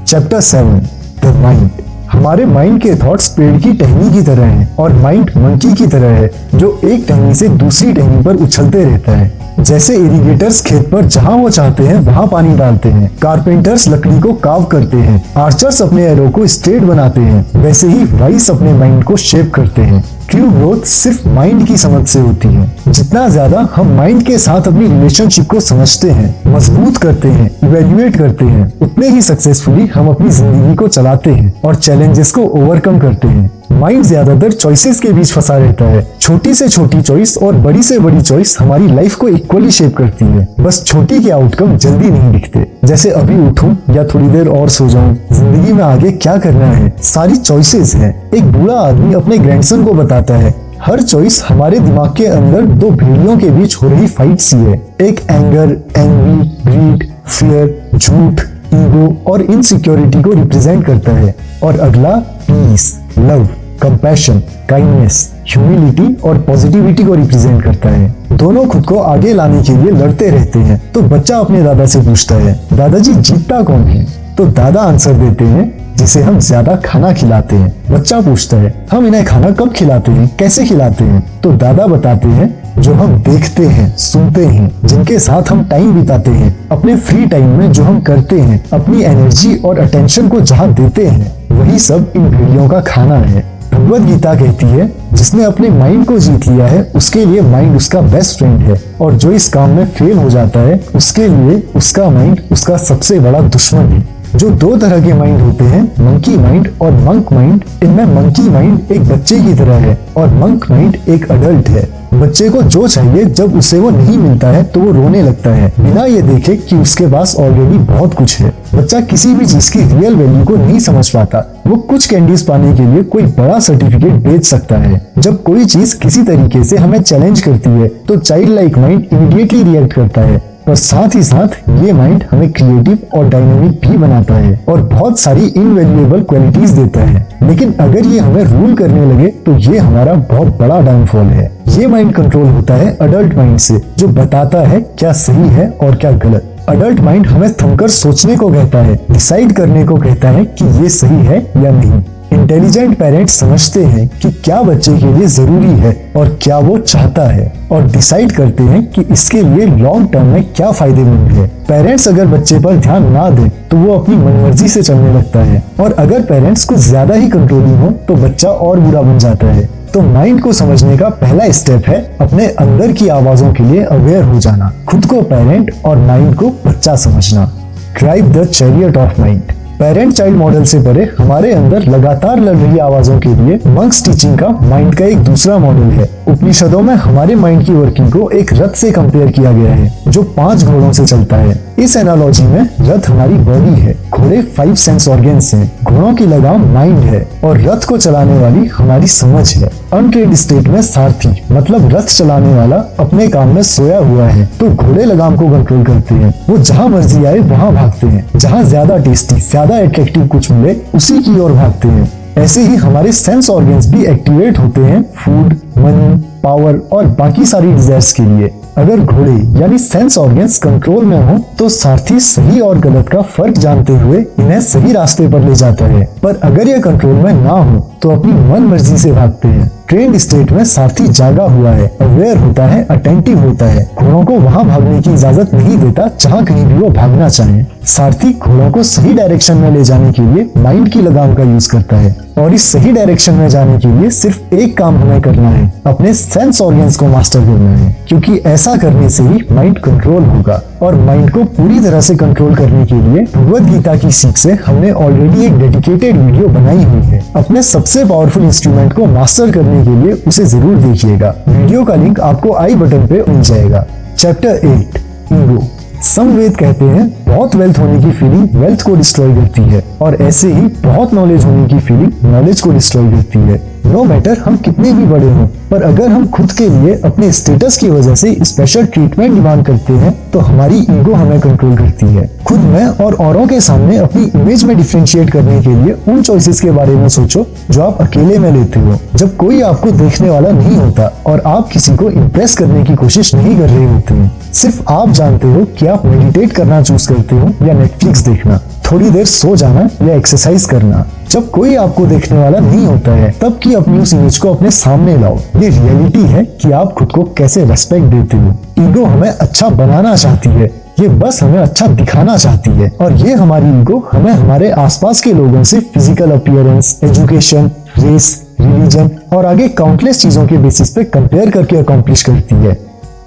[0.05, 0.81] चैप्टर सेवन
[1.23, 1.71] द माइंड
[2.15, 6.11] हमारे माइंड के थॉट्स पेड़ की टहनी की तरह हैं और माइंड मंकी की तरह
[6.11, 11.05] है, जो एक टहनी से दूसरी टहनी पर उछलते रहता है। जैसे इरिगेटर्स खेत पर
[11.07, 15.83] जहाँ वो चाहते हैं, वहाँ पानी डालते हैं। कारपेंटर्स लकड़ी को काव करते हैं। आर्चर्स
[15.83, 20.03] अपने एरो को स्ट्रेट बनाते हैं। वैसे ही वाइस अपने माइंड को शेप करते हैं।
[20.31, 24.69] ट्रू ग्रोथ सिर्फ़ माइंड की समझ से होती है। जितना ज़्यादा हम माइंड के साथ
[24.69, 30.09] अपनी रिलेशनशिप को समझते हैं, मज़बूत करते हैं इवेल्युएट करते हैं, उतने ही सक्सेसफुली हम
[30.09, 35.13] अपनी ज़िंदगी को चलाते हैं और चैलेंजेस को ओवरकम करते हैं। माइंड ज़्यादातर चॉइसेस के
[35.13, 39.15] बीच फंसा रहता है। छोटी से छोटी चॉइस और बड़ी से बड़ी चॉइस हमारी लाइफ
[39.17, 43.75] को इक्वली शेप करती है। बस छोटी के आउटकम जल्दी नहीं दिखते। जैसे अभी उठूं
[43.95, 46.95] या थोड़ी देर और सो जाऊँ, ज़िंदगी में आगे क्या करना है?
[47.05, 52.17] सारी चॉइसेस हैं। एक बूढ़ा आदमी अपने ग्रैंडसन को बताता है, हर चॉइस हमारे दिमाग
[52.17, 57.13] के अंदर दो भेड़ियों के बीच हो रही फाइट सी है। एक एंगर एंग्री ग्रीड
[57.29, 62.17] फियर झूठ ईगो और इनसिक्योरिटी को रिप्रेजेंट करता है। और अगला
[62.51, 63.49] peace love
[63.83, 69.73] compassion kindness humility और पॉजिटिविटी को रिप्रेजेंट करता है। दोनों खुद को आगे लाने के
[69.73, 74.07] लिए लड़ते रहते हैं। तो बच्चा अपने दादा से पूछता है, दादाजी, जीतता कौन है?
[74.37, 79.07] तो दादा आंसर देते हैं जिसे हम ज़्यादा खाना खिलाते हैं। बच्चा पूछता है, हम
[79.07, 80.37] इन्हें खाना कब खिलाते हैं?
[80.39, 81.41] कैसे खिलाते हैं?
[81.41, 86.31] तो दादा बताते हैं, जो हम देखते हैं, सुनते हैं, जिनके साथ हम टाइम बिताते
[86.31, 90.73] हैं, अपने फ्री टाइम में जो हम करते हैं, अपनी एनर्जी और अटेंशन को जहाँ
[90.75, 95.69] देते हैं, वही सब इन भेड़ियों का खाना है। भगवत गीता कहती है, जिसने अपने
[95.69, 99.49] माइंड को जीत लिया है, उसके लिए माइंड उसका बेस्ट फ्रेंड है और जो इस
[99.49, 104.14] काम में फेल हो जाता है, उसके लिए उसका माइंड उसका सबसे बड़ा दुश्मन है।
[104.37, 108.93] जो दो तरह के माइंड होते हैं मंकी माइंड और मंक माइंड इनमें मंकी माइंड
[108.93, 111.83] एक बच्चे की तरह है और मंक माइंड एक अडल्ट है।
[112.15, 115.69] बच्चे को जो चाहिए, जब उसे वो नहीं मिलता है तो वो रोने लगता है।
[115.81, 119.81] बिना ये देखे कि उसके पास ऑलरेडी बहुत कुछ है। बच्चा किसी भी चीज़ की
[119.81, 124.13] रियल वैल्यू को नहीं समझ पाता। वो कुछ कैंडीज पाने के लिए कोई बड़ा सर्टिफिकेट
[124.25, 128.51] बेच सकता है। जब कोई चीज़ किसी तरीके से हमें चैलेंज करती है तो child
[128.51, 133.29] like mind immediately react करता है। और साथ ही साथ ये माइंड हमें क्रिएटिव और
[133.29, 138.43] डायनेमिक भी बनाता है और बहुत सारी इनवेल्युएबल क्वालिटीज देता है। लेकिन अगर ये हमें
[138.45, 142.97] रूल करने लगे तो ये हमारा बहुत बड़ा डाउनफॉल है। ये माइंड कंट्रोल होता है
[143.01, 147.53] अडल्ट माइंड से, जो बताता है क्या सही है और क्या गलत। अडल्ट माइंड हमें
[147.53, 151.71] थमकर सोचने को कहता है डिसाइड करने को कहता है कि ये सही है या
[151.73, 152.03] नहीं।
[152.33, 157.27] इंटेलिजेंट पेरेंट्स समझते हैं कि क्या बच्चे के लिए ज़रूरी है और क्या वो चाहता
[157.29, 162.09] है और डिसाइड करते हैं कि इसके लिए लॉन्ग टर्म में क्या फ़ायदेमंद है। पेरेंट्स
[162.09, 165.93] अगर बच्चे पर ध्यान ना दें तो वो अपनी मनमर्जी से चलने लगता है। और
[165.95, 170.01] अगर पेरेंट्स को ज़्यादा ही कंट्रोलिंग हो तो बच्चा और बुरा बन जाता है। तो
[170.03, 174.39] माइंड को समझने का पहला स्टेप है अपने अंदर की आवाजों के लिए अवेयर हो
[174.41, 177.51] जाना। खुद को पेरेंट और माइंड को बच्चा समझना।
[177.99, 182.79] Drive the chariot of mind parent child model से परे हमारे अंदर लगातार लड़ रही
[182.79, 187.35] आवाजों के लिए मंक्स टीचिंग का माइंड का एक दूसरा मॉडल है। उपनिषदों में हमारे
[187.35, 191.07] माइंड की वर्किंग को एक रथ से कंपेयर किया गया है, जो पाँच घोड़ों से
[191.07, 196.13] चलता है। इस एनालॉजी में रथ हमारी बॉडी है। घोड़े फाइव सेंस ऑर्गेन्स हैं। घोड़ों
[196.15, 200.81] की लगाम माइंड है और रथ को चलाने वाली हमारी समझ है। अनट्रेड स्टेट में
[200.83, 205.49] सारथी मतलब रथ चलाने वाला अपने काम में सोया हुआ है। तो घोड़े लगाम को
[205.49, 210.27] कंट्रोल करते हैं। वो जहाँ मर्ज़ी आए, वहाँ भागते हैं। जहाँ ज़्यादा टेस्टी ज़्यादा अट्रैक्टिव
[210.27, 214.81] कुछ मिले, उसी की ओर भागते हैं। ऐसे ही हमारे सेंस ऑर्गेन्स भी एक्टिवेट होते
[214.81, 220.57] हैं। फ़ूड मनी पावर और बाकी सारी डिजायर्स के लिए। अगर घोड़े, यानी सेंस ऑर्गन्स
[220.59, 225.29] कंट्रोल में हो तो सारथी सही और गलत का फ़र्क जानते हुए इन्हें सही रास्ते
[225.29, 228.97] पर ले जाता है। पर अगर यह कंट्रोल में ना हो तो अपनी मन मर्ज़ी
[228.97, 233.67] से भागते हैं। ट्रेंड स्टेट में सारथी जागा हुआ है अवेयर होता है अटेंटिव होता
[233.67, 237.63] है। घोड़ों को वहाँ भागने की इजाज़त नहीं देता, जहाँ कहीं भी वो भागना चाहे।
[237.85, 241.71] सारथी घोड़ों को सही डायरेक्शन में ले जाने के लिए माइंड की लगाम का यूज़
[241.71, 245.49] करता है। और इस सही डायरेक्शन में जाने के लिए सिर्फ़ एक काम हमें करना
[245.49, 250.23] है, अपने सेंस ऑर्गन्स को मास्टर करना है। क्योंकि ऐसा करने से ही माइंड कंट्रोल
[250.25, 254.37] होगा। और माइंड को पूरी तरह से कंट्रोल करने के लिए भगवत गीता की सीख
[254.37, 259.51] से हमने ऑलरेडी एक डेडिकेटेड वीडियो बनाई हुई है। अपने सबसे पावरफुल इंस्ट्रूमेंट को मास्टर
[259.51, 263.85] करने के लिए उसे ज़रूर देखिएगा। वीडियो का लिंक आपको आई बटन पे मिल जाएगा।
[264.19, 264.99] चैप्टर एट
[265.33, 265.63] ईगो
[266.05, 270.53] संवेद कहते हैं बहुत वेल्थ होने की फीलिंग वेल्थ को डिस्ट्रॉय करती है। और ऐसे
[270.53, 274.57] ही बहुत नॉलेज होने की फीलिंग नॉलेज को डिस्ट्रॉय करती है। नो no मैटर हम
[274.57, 278.37] कितने भी बड़े हों, पर अगर हम खुद के लिए अपने स्टेटस की वजह से
[278.43, 283.15] स्पेशल ट्रीटमेंट डिमांड करते हैं तो हमारी ईगो हमें कंट्रोल करती है। खुद में और
[283.17, 287.09] औरों के सामने अपनी इमेज में डिफ्रेंशिएट करने के लिए उन चॉइसेस के बारे में
[287.09, 291.43] सोचो, जो आप अकेले में लेते हो। जब कोई आपको देखने वाला नहीं होता और
[291.47, 295.65] आप किसी को इम्प्रेस करने की कोशिश नहीं कर रहे होते, सिर्फ़ आप जानते हो
[295.79, 298.61] कि आप मेडिटेट करना चूज़ करते हो या नेटफ्लिक्स देखना।
[298.91, 303.31] थोड़ी देर सो जाना या एक्सरसाइज करना। जब कोई आपको देखने वाला नहीं होता है,
[303.41, 307.13] तब की अपनी उस इमेज को अपने सामने लाओ। ये रियलिटी है कि आप खुद
[307.13, 310.71] को कैसे रेस्पेक्ट देते हो। ईगो हमें अच्छा बनाना चाहती है।
[311.01, 315.33] ये बस हमें अच्छा दिखाना चाहती है। और ये हमारी ईगो हमें हमारे आसपास के
[315.33, 321.51] लोगों से physical appearance education race religion और आगे काउंटलेस चीज़ों के बेसिस पे कंपेयर
[321.51, 322.79] करके अकॉम्प्लिश करती है।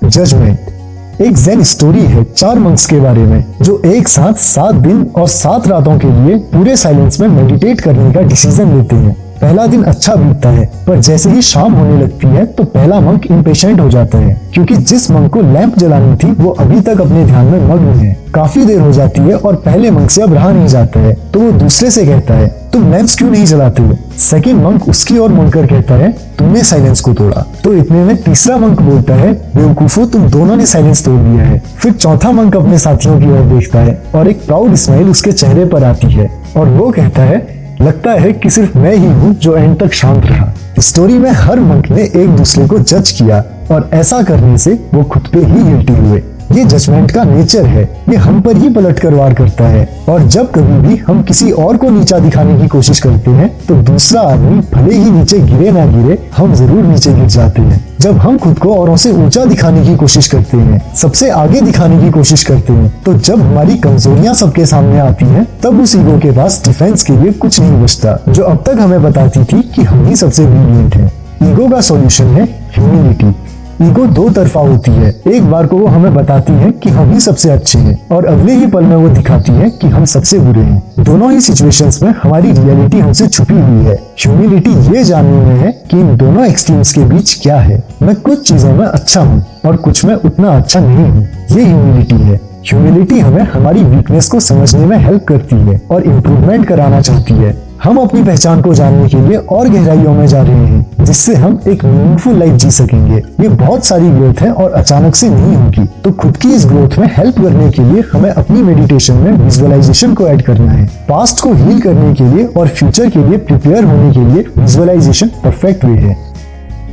[0.04, 0.76] जजमेंट
[1.22, 5.28] एक जेन स्टोरी है चार मंक्स के बारे में, जो एक साथ सात दिन और
[5.28, 9.84] सात रातों के लिए पूरे साइलेंस में मेडिटेट करने का डिसीज़न लेते हैं। पहला दिन
[9.84, 13.90] अच्छा बीतता है, पर जैसे ही शाम होने लगती है तो पहला मंक इम्पेशेंट हो
[13.90, 17.68] जाता है, क्योंकि जिस मंक को लैंप जलानी थी, वो अभी तक अपने ध्यान में
[17.70, 21.00] मग्न है। काफ़ी देर हो जाती है और पहले मंक से अब रहा नहीं जाता
[21.00, 23.98] है तो वो दूसरे से कहता है, तुम लैंप्स क्यों नहीं जलाते हो?
[24.20, 28.58] सेकेंड मंक उसकी ओर मुड़कर कहता है, तुमने साइलेंस को तोड़ा। तो इतने में तीसरा
[28.58, 32.78] मंक बोलता है, बेवकूफो, तुम दोनों ने साइलेंस तोड़ दिया है। फिर चौथा मंक अपने
[32.78, 36.70] साथियों की ओर देखता है, और एक प्राउड स्माइल उसके चेहरे पर आती है, और
[36.70, 37.46] वो कहता है
[37.82, 41.60] लगता है कि सिर्फ़ मैं ही हूँ जो एंड तक शांत रहा। स्टोरी में हर
[41.60, 45.64] मंक ने एक दूसरे को जज किया और ऐसा करने से वो खुद पे ही
[45.64, 49.68] गिल्टी हुए। ये जजमेंट का नेचर है। ये हम पर ही पलट कर वार करता
[49.68, 53.50] है। और जब कभी भी हम किसी और को नीचा दिखाने की कोशिश करते हैं
[53.68, 57.86] तो दूसरा आदमी भले ही नीचे गिरे ना गिरे, हम ज़रूर नीचे गिर जाते हैं।
[58.00, 62.00] जब हम खुद को औरों से ऊँचा दिखाने की कोशिश करते हैं, सबसे आगे दिखाने
[62.02, 66.18] की कोशिश करते हैं तो जब हमारी कमजोरियाँ सबके सामने आती हैं, तब उस ईगो
[66.20, 69.84] के पास डिफेंस के लिए कुछ नहीं बचता, जो अब तक हमें बताती थी कि
[69.84, 71.12] हम ही सबसे ब्रिलियंट हैं।
[71.44, 72.46] ईगो का सॉल्यूशन है
[72.76, 73.36] ह्यूमिलिटी
[73.82, 77.20] ईगो दो तरफा होती है। एक बार को वो हमें बताती है कि हम ही
[77.20, 80.62] सबसे अच्छे हैं और अगले ही पल में वो दिखाती है कि हम सबसे बुरे
[80.62, 85.56] हैं। दोनों ही सिचुएशंस में हमारी रियलिटी हमसे छुपी हुई है। ह्यूमिलिटी ये जानने में
[85.56, 89.44] है कि इन दोनों एक्सट्रीम्स के बीच क्या है। मैं कुछ चीज़ों में अच्छा हूँ
[89.66, 92.40] और कुछ में उतना अच्छा नहीं हूँ। ये ह्यूमिलिटी है।
[92.70, 97.56] ह्यूमिलिटी हमें हमारी वीकनेस को समझने में हेल्प करती है और इम्प्रूवमेंट कराना चाहती है।
[97.84, 101.60] हम अपनी पहचान को जानने के लिए और गहराइयों में जा रहे हैं, जिससे हम
[101.68, 105.86] एक मीनिंगफुल लाइफ जी सकेंगे। ये बहुत सारी ग्रोथ है और अचानक से नहीं होगी।
[106.04, 110.14] तो खुद की इस ग्रोथ में हेल्प करने के लिए हमें अपनी मेडिटेशन में विजुअलाइजेशन
[110.14, 113.84] को ऐड करना है। पास्ट को हील करने के लिए और फ्यूचर के लिए प्रिपेयर
[113.84, 116.18] होने के लिए विजुअलाइजेशन परफेक्ट वे है।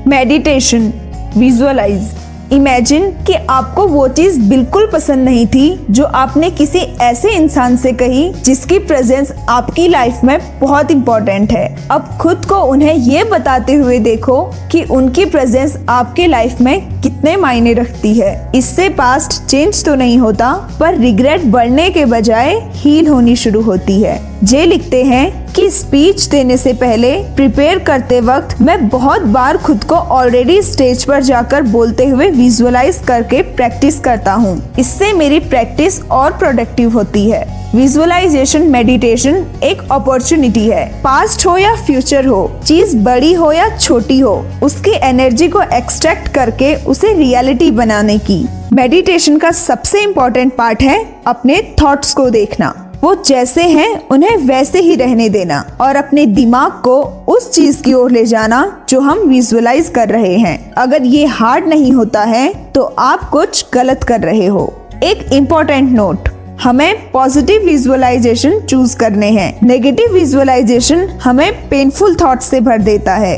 [0.09, 0.93] मेडिटेशन
[1.37, 2.11] विजुअलाइज
[2.53, 7.93] इमेजिन कि आपको वो चीज़ बिल्कुल पसंद नहीं थी जो आपने किसी ऐसे इंसान से
[7.93, 13.75] कही जिसकी प्रेजेंस आपकी लाइफ में बहुत इंपॉर्टेंट है। अब खुद को उन्हें ये बताते
[13.75, 14.43] हुए देखो
[14.73, 20.19] कि उनकी प्रेजेंस आपके लाइफ में कितने मायने रखती है। इससे पास्ट चेंज तो नहीं
[20.19, 25.69] होता, पर रिग्रेट बढ़ने के बजाय हील होनी शुरू होती है। जे लिखते हैं कि
[25.71, 31.23] स्पीच देने से पहले प्रिपेयर करते वक्त मैं बहुत बार खुद को ऑलरेडी स्टेज पर
[31.23, 37.45] जाकर बोलते हुए विजुअलाइज करके प्रैक्टिस करता हूँ। इससे मेरी प्रैक्टिस और प्रोडक्टिव होती है।
[37.75, 44.19] विजुअलाइजेशन मेडिटेशन एक अपॉर्चुनिटी है। पास्ट हो या फ्यूचर हो, चीज़ बड़ी हो या छोटी
[44.19, 50.83] हो, उसकी एनर्जी को एक्सट्रैक्ट करके उसे रियलिटी बनाने की। मेडिटेशन का सबसे इम्पोर्टेंट पार्ट
[50.83, 56.25] है अपने थॉट्स को देखना। वो जैसे हैं, उन्हें वैसे ही रहने देना और अपने
[56.27, 61.03] दिमाग को उस चीज़ की ओर ले जाना जो हम विजुअलाइज कर रहे हैं। अगर
[61.03, 64.73] ये हार्ड नहीं होता है तो आप कुछ गलत कर रहे हो।
[65.03, 66.29] एक इम्पोर्टेंट नोट
[66.63, 73.37] हमें पॉजिटिव विजुअलाइजेशन चूज़ करने हैं। नेगेटिव विजुअलाइजेशन हमें पेनफुल थॉट से भर देता है।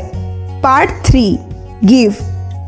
[0.61, 1.39] Part three
[1.83, 2.15] give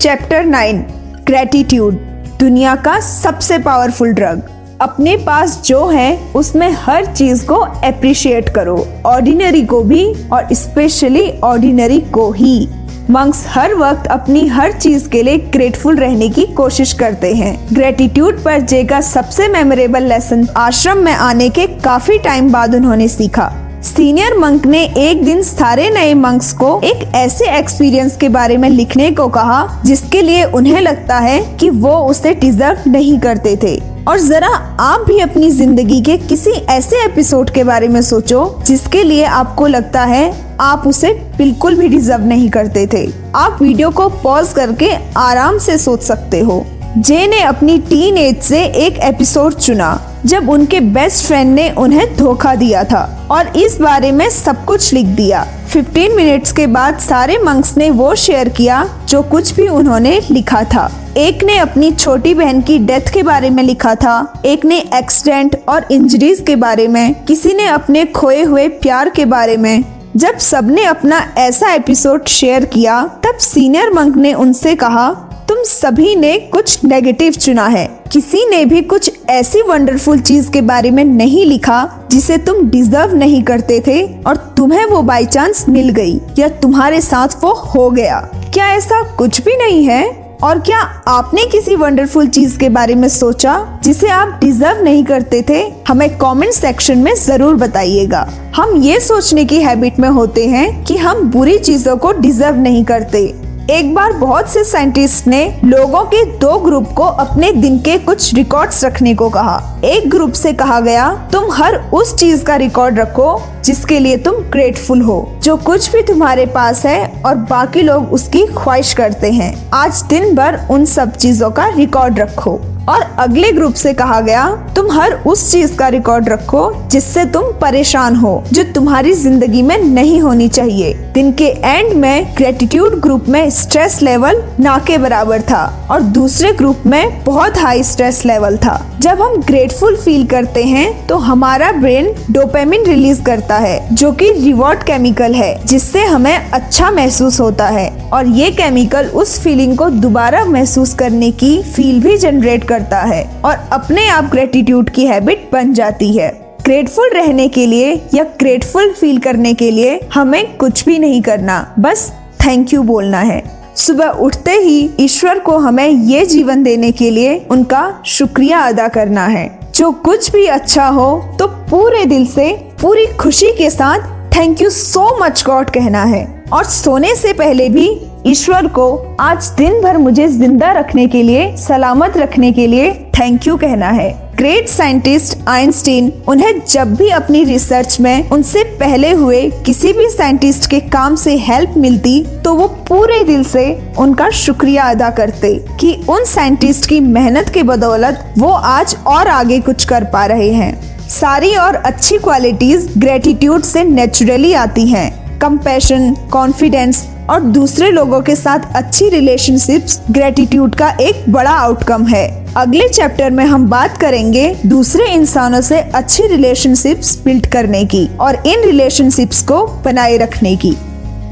[0.01, 0.85] chapter nine
[1.25, 1.93] gratitude
[2.39, 4.47] दुनिया का सबसे पावरफुल ड्रग
[4.81, 11.31] अपने पास जो है, उसमें हर चीज़ को अप्रिशिएट करो। ऑर्डिनरी को भी और स्पेशली
[11.43, 12.69] ऑर्डिनरी को ही।
[13.09, 18.43] मंक्स हर वक्त अपनी हर चीज़ के लिए ग्रेटफुल रहने की कोशिश करते हैं। ग्रेटिट्यूड
[18.43, 23.68] पर जे का सबसे मेमोरेबल लेसन आश्रम में आने के काफ़ी टाइम बाद उन्होंने सीखा।
[23.83, 28.69] सीनियर मंक ने एक दिन सारे नए मंक्स को एक ऐसे एक्सपीरियंस के बारे में
[28.69, 33.75] लिखने को कहा, जिसके लिए उन्हें लगता है कि वो उसे डिजर्व नहीं करते थे।
[34.03, 34.47] और जरा
[34.79, 39.67] आप भी अपनी ज़िंदगी के किसी ऐसे एपिसोड के बारे में सोचो, जिसके लिए आपको
[39.67, 44.91] लगता है आप उसे बिल्कुल भी डिजर्व नहीं करते थे। आप वीडियो को पॉज करके
[45.17, 46.65] आराम से सोच सकते हो।
[46.97, 52.17] जे ने अपनी टीन एज से एक एपिसोड चुना, जब उनके बेस्ट फ्रेंड ने उन्हें
[52.17, 56.97] धोखा दिया था और इस बारे में सब कुछ लिख दिया। 15 मिनट्स के बाद
[56.99, 61.91] सारे मंक्स ने वो शेयर किया, जो कुछ भी उन्होंने लिखा था। एक ने अपनी
[61.91, 66.55] छोटी बहन की डेथ के बारे में लिखा था, एक ने एक्सीडेंट और इंजरीज के
[66.55, 69.83] बारे में, किसी ने अपने खोए हुए प्यार के बारे में।
[70.15, 76.15] जब सबने अपना ऐसा एपिसोड शेयर किया, तब सीनियर मंक ने उनसे कहा तुम सभी
[76.15, 81.03] ने कुछ नेगेटिव चुना है। किसी ने भी कुछ ऐसी वंडरफुल चीज़ के बारे में
[81.05, 86.19] नहीं लिखा जिसे तुम डिजर्व नहीं करते थे और तुम्हें वो बाई चांस मिल गई
[86.39, 88.19] या तुम्हारे साथ वो हो गया।
[88.53, 90.03] क्या ऐसा कुछ भी नहीं है?
[90.43, 95.43] और क्या आपने किसी वंडरफुल चीज़ के बारे में सोचा जिसे आप डिजर्व नहीं करते
[95.49, 95.61] थे?
[95.87, 100.97] हमें कमेंट सेक्शन में ज़रूर बताइएगा। हम ये सोचने की हैबिट में होते हैं कि
[100.97, 106.23] हम बुरी चीज़ों को डिजर्व नहीं करते। एक बार बहुत से साइंटिस्ट ने लोगों के
[106.37, 110.79] दो ग्रुप को अपने दिन के कुछ रिकॉर्ड्स रखने को कहा। एक ग्रुप से कहा
[110.79, 115.91] गया, तुम हर उस चीज़ का रिकॉर्ड रखो जिसके लिए तुम ग्रेटफुल हो, जो कुछ
[115.91, 120.85] भी तुम्हारे पास है और बाकी लोग उसकी ख्वाहिश करते हैं। आज दिन भर उन
[120.85, 122.59] सब चीज़ों का रिकॉर्ड रखो।
[122.89, 127.51] और अगले ग्रुप से कहा गया, तुम हर उस चीज़ का रिकॉर्ड रखो जिससे तुम
[127.61, 133.25] परेशान हो, जो तुम्हारी ज़िंदगी में नहीं होनी चाहिए। दिन के एंड में ग्रेटिट्यूड ग्रुप
[133.29, 138.57] में स्ट्रेस लेवल ना के बराबर था और दूसरे ग्रुप में बहुत हाई स्ट्रेस लेवल
[138.57, 144.11] था। जब हम ग्रेटफुल फील करते हैं तो हमारा ब्रेन डोपेमिन रिलीज़ करता है, जो
[144.11, 149.77] कि रिवॉर्ड केमिकल है, जिससे हमें अच्छा महसूस होता है। और ये केमिकल उस फीलिंग
[149.77, 155.05] को दोबारा महसूस करने की फील भी जनरेट करता है और अपने आप ग्रेटिट्यूड की
[155.05, 156.29] हैबिट बन जाती है।
[156.63, 161.75] ग्रेटफुल रहने के लिए या ग्रेटफुल फील करने के लिए हमें कुछ भी नहीं करना,
[161.79, 162.11] बस
[162.45, 163.41] थैंक यू बोलना है।
[163.77, 169.25] सुबह उठते ही ईश्वर को हमें ये जीवन देने के लिए उनका शुक्रिया अदा करना
[169.27, 174.61] है। जो कुछ भी अच्छा हो तो पूरे दिल से, पूरी खुशी के साथ thank
[174.61, 177.89] you so much God कहना है। और सोने से पहले भी
[178.27, 183.47] ईश्वर को आज दिन भर मुझे ज़िंदा रखने के लिए, सलामत रखने के लिए थैंक
[183.47, 189.41] यू कहना है। ग्रेट साइंटिस्ट आइंस्टीन उन्हें जब भी अपनी रिसर्च में उनसे पहले हुए
[189.65, 193.63] किसी भी साइंटिस्ट के काम से हेल्प मिलती तो वो पूरे दिल से
[193.99, 199.59] उनका शुक्रिया अदा करते कि उन साइंटिस्ट की मेहनत के बदौलत वो आज और आगे
[199.59, 206.13] कुछ कर पा रहे हैं। सारी और अच्छी क्वालिटीज ग्रेटिट्यूड से नेचुरली आती हैं। कंपैशन
[206.31, 212.87] कॉन्फिडेंस और दूसरे लोगों के साथ अच्छी रिलेशनशिप्स ग्रेटिट्यूड का एक बड़ा आउटकम है। अगले
[212.89, 218.63] चैप्टर में हम बात करेंगे दूसरे इंसानों से अच्छी रिलेशनशिप्स बिल्ड करने की और इन
[218.65, 220.71] रिलेशनशिप्स को बनाए रखने की।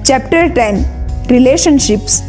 [0.05, 0.85] चैप्टर टेन
[1.27, 2.21] रिलेशनशिप्स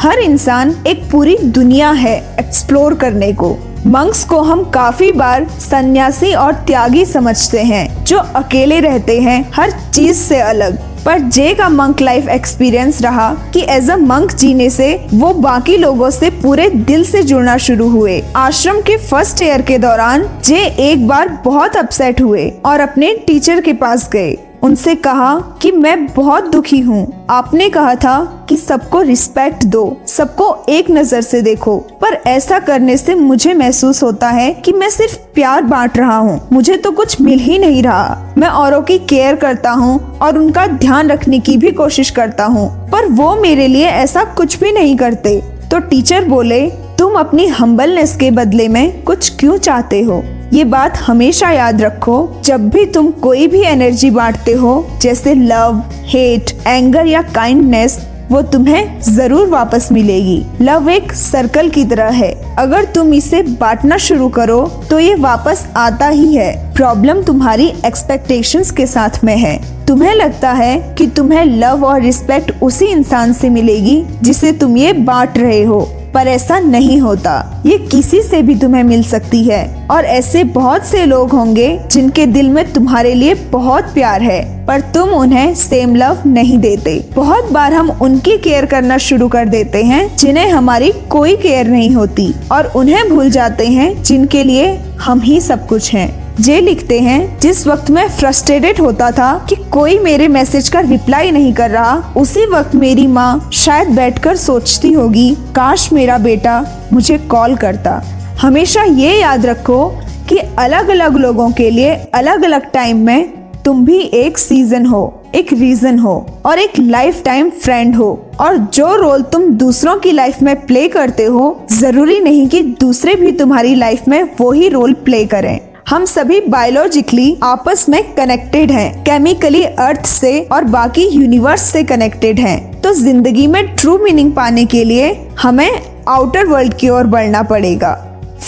[0.00, 3.56] हर इंसान एक पूरी दुनिया है एक्सप्लोर करने को।
[3.86, 9.70] मंक्स को हम काफ़ी बार सन्यासी और त्यागी समझते हैं, जो अकेले रहते हैं, हर
[9.94, 14.68] चीज़ से अलग। पर जे का मंक लाइफ एक्सपीरियंस रहा कि एज अ मंक जीने
[14.70, 19.62] से वो बाकी लोगों से पूरे दिल से जुड़ना शुरू हुए। आश्रम के फ़र्स्ट ईयर
[19.62, 24.94] के दौरान जे एक बार बहुत अपसेट हुए और अपने टीचर के पास गए। उनसे
[24.94, 30.90] कहा कि मैं बहुत दुखी हूँ। आपने कहा था कि सबको रिस्पेक्ट दो, सबको एक
[30.90, 35.62] नज़र से देखो। पर ऐसा करने से मुझे महसूस होता है कि मैं सिर्फ़ प्यार
[35.62, 39.70] बांट रहा हूँ। मुझे तो कुछ मिल ही नहीं रहा। मैं औरों की केयर करता
[39.70, 44.24] हूँ और उनका ध्यान रखने की भी कोशिश करता हूँ। पर वो मेरे लिए ऐसा
[44.24, 45.40] कुछ भी नहीं करते।
[45.70, 46.66] तो टीचर बोले,
[46.98, 50.22] तुम अपनी हम्बलनेस के बदले में कुछ क्यों चाहते हो?
[50.52, 55.82] ये बात हमेशा याद रखो, जब भी तुम कोई भी एनर्जी बांटते हो, जैसे लव
[56.06, 57.98] हेट एंगर या काइंडनेस
[58.30, 63.96] वो तुम्हें ज़रूर वापस मिलेगी। लव एक सर्कल की तरह है। अगर तुम इसे बांटना
[63.98, 69.58] शुरू करो तो ये वापस आता ही है। प्रॉब्लम तुम्हारी एक्सपेक्टेशंस के साथ में है।
[69.86, 74.92] तुम्हें लगता है कि तुम्हें लव और रिस्पेक्ट उसी इंसान से मिलेगी, जिसे तुम ये
[74.92, 75.80] बांट रहे हो।
[76.16, 80.84] पर ऐसा नहीं होता। ये किसी से भी तुम्हें मिल सकती है। और ऐसे बहुत
[80.84, 85.96] से लोग होंगे जिनके दिल में तुम्हारे लिए बहुत प्यार है, पर तुम उन्हें सेम
[85.96, 90.92] लव नहीं देते। बहुत बार हम उनकी केयर करना शुरू कर देते हैं, जिन्हें हमारी
[91.10, 95.94] कोई केयर नहीं होती, और उन्हें भूल जाते हैं, जिनके लिए हम ही सब कुछ
[95.94, 100.80] हैं। जे लिखते हैं, जिस वक्त मैं फ्रस्ट्रेटेड होता था कि कोई मेरे मैसेज का
[100.80, 106.88] रिप्लाई नहीं कर रहा, उसी वक्त मेरी माँ शायद बैठकर सोचती होगी, काश मेरा बेटा
[106.92, 108.02] मुझे कॉल करता।
[108.40, 109.88] हमेशा ये याद रखो
[110.28, 113.32] कि अलग अलग लोगों के लिए अलग अलग टाइम में
[113.64, 116.14] तुम भी एक सीज़न हो, एक रीजन हो
[116.46, 120.88] और एक लाइफ टाइम फ्रेंड हो। और जो रोल तुम दूसरों की लाइफ में प्ले
[120.88, 125.58] करते हो, ज़रूरी नहीं कि दूसरे भी तुम्हारी लाइफ में वो ही रोल प्ले करें।
[125.86, 132.40] हम सभी बायोलॉजिकली आपस में कनेक्टेड हैं, केमिकली अर्थ से और बाकी यूनिवर्स से कनेक्टेड
[132.40, 135.12] हैं। तो ज़िंदगी में ट्रू मीनिंग पाने के लिए
[135.42, 135.70] हमें
[136.08, 137.94] आउटर वर्ल्ड की ओर बढ़ना पड़ेगा।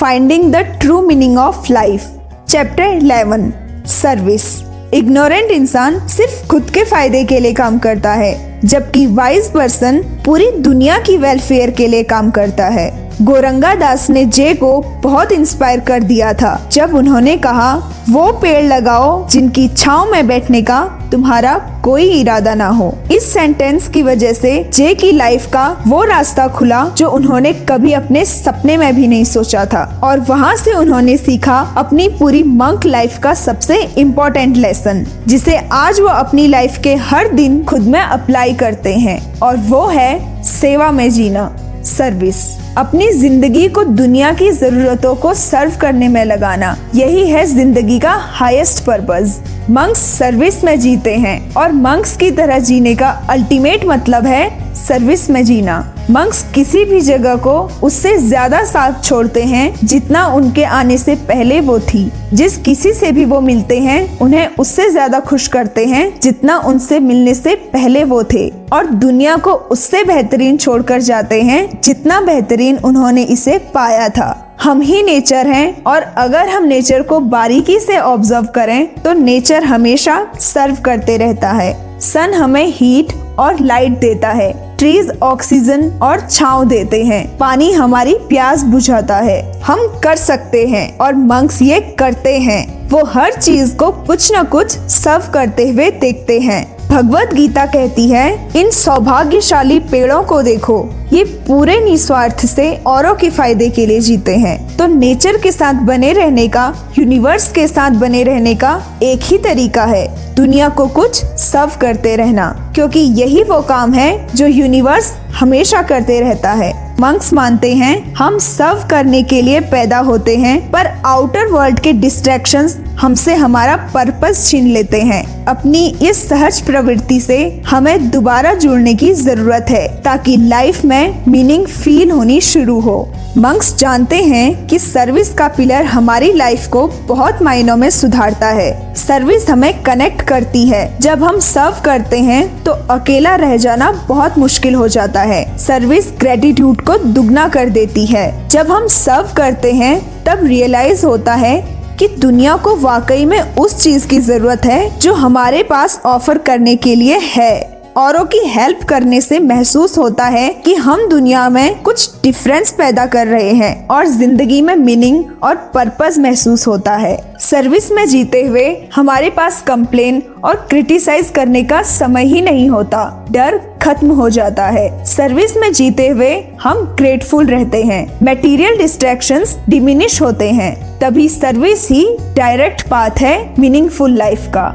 [0.01, 2.11] Finding the true meaning of life
[2.49, 3.51] chapter 11
[3.86, 4.47] service
[4.95, 10.51] ignorant इंसान सिर्फ़ खुद के फ़ायदे के लिए काम करता है जबकि वाइज पर्सन पूरी
[10.61, 15.80] दुनिया की वेलफेयर के लिए काम करता है। गोरंगा दास ने जे को बहुत इंस्पायर
[15.80, 17.72] कर दिया था। जब उन्होंने कहा,
[18.10, 20.80] वो पेड़ लगाओ जिनकी छाव में बैठने का
[21.12, 26.02] तुम्हारा कोई इरादा ना हो। इस सेंटेंस की वजह से जे की लाइफ का वो
[26.04, 30.72] रास्ता खुला जो उन्होंने कभी अपने सपने में भी नहीं सोचा था। और वहाँ से
[30.72, 36.78] उन्होंने सीखा अपनी पूरी मंक लाइफ का सबसे इम्पोर्टेंट लेसन जिसे आज वो अपनी लाइफ
[36.84, 41.50] के हर दिन खुद में अप्लाई करते हैं। और वो है सेवा में जीना
[41.86, 42.46] सर्विस
[42.79, 48.12] अपनी ज़िंदगी को दुनिया की जरूरतों को सर्व करने में लगाना। यही है ज़िंदगी का
[48.35, 49.35] हाईएस्ट पर्पज
[49.70, 55.29] मंक्स सर्विस में जीते हैं और मंक्स की तरह जीने का अल्टीमेट मतलब है सर्विस
[55.31, 55.79] में जीना।
[56.11, 61.61] मंक्स किसी भी जगह को उससे ज़्यादा साथ छोड़ते हैं जितना उनके आने से पहले
[61.61, 66.20] वो थी। जिस किसी से भी वो मिलते हैं, उन्हें उससे ज़्यादा खुश करते हैं
[66.20, 71.81] जितना उनसे मिलने से पहले वो थे। और दुनिया को उससे बेहतरीन छोड़कर जाते हैं
[71.83, 77.20] जितना बेहतरीन उन्होंने इसे पाया था। हम ही नेचर हैं और अगर हम नेचर को
[77.20, 83.61] बारीकी से ऑब्ज़र्व करें तो नेचर हमेशा सर्व करते रहता है। सन हमें हीट और
[83.61, 89.86] लाइट देता है। ट्रीज ऑक्सीजन और छाव देते हैं। पानी हमारी प्यास बुझाता है। हम
[90.04, 94.78] कर सकते हैं और मंक्स ये करते हैं। वो हर चीज़ को कुछ न कुछ
[94.90, 100.78] सर्व करते हुए देखते हैं। भगवत गीता कहती है, इन सौभाग्यशाली पेड़ों को देखो।
[101.12, 105.74] ये पूरे निस्वार्थ से औरों के फ़ायदे के लिए जीते हैं। तो नेचर के साथ
[105.82, 110.86] बने रहने का, यूनिवर्स के साथ बने रहने का एक ही तरीका है। दुनिया को
[110.86, 116.72] कुछ सर्व करते रहना, क्योंकि यही वो काम है जो यूनिवर्स हमेशा करते रहता है।
[117.00, 121.92] मंक्स मानते हैं, हम सर्व करने के लिए पैदा होते हैं, पर आउटर वर्ल्ड के
[121.92, 128.95] डिस्ट्रैक्शंस हमसे हमारा पर्पस छीन लेते हैं। अपनी इस सहज प्रवृत्ति से हमें दोबारा जुड़ने
[128.95, 133.08] की ज़रूरत है, ताकि लाइफ में मीनिंग फील होनी शुरू हो।
[133.38, 138.95] मंक्स जानते हैं कि सर्विस का पिलर हमारी लाइफ को बहुत मायनों में सुधारता है।
[138.95, 144.38] सर्विस हमें कनेक्ट करती है। जब हम सर्व करते हैं तो अकेला रह जाना बहुत
[144.38, 149.72] मुश्किल हो जाता है। सर्विस ग्रेटिट्यूड को दुगना कर देती है। जब हम सर्व करते
[149.72, 154.99] हैं, तब रियलाइज़ होता है कि दुनिया को वाकई में उस चीज़ की ज़रूरत है
[154.99, 160.25] जो हमारे पास ऑफ़र करने के लिए है। औरों की हेल्प करने से महसूस होता
[160.25, 165.25] है कि हम दुनिया में कुछ डिफरेंस पैदा कर रहे हैं और ज़िंदगी में मीनिंग
[165.42, 171.64] और पर्पस महसूस होता है। सर्विस में जीते हुए हमारे पास कंप्लेन और क्रिटिसाइज करने
[171.64, 176.87] का समय ही नहीं होता। डर खत्म हो जाता है। सर्विस में जीते हुए हम
[176.99, 182.07] ग्रेटफुल रहते हैं। मटेरियल डिस्ट्रैक्शंस डिमिनिश होते हैं। तभी सर्विस ही
[182.37, 184.70] डायरेक्ट पाथ है मीनिंगफुल लाइफ का।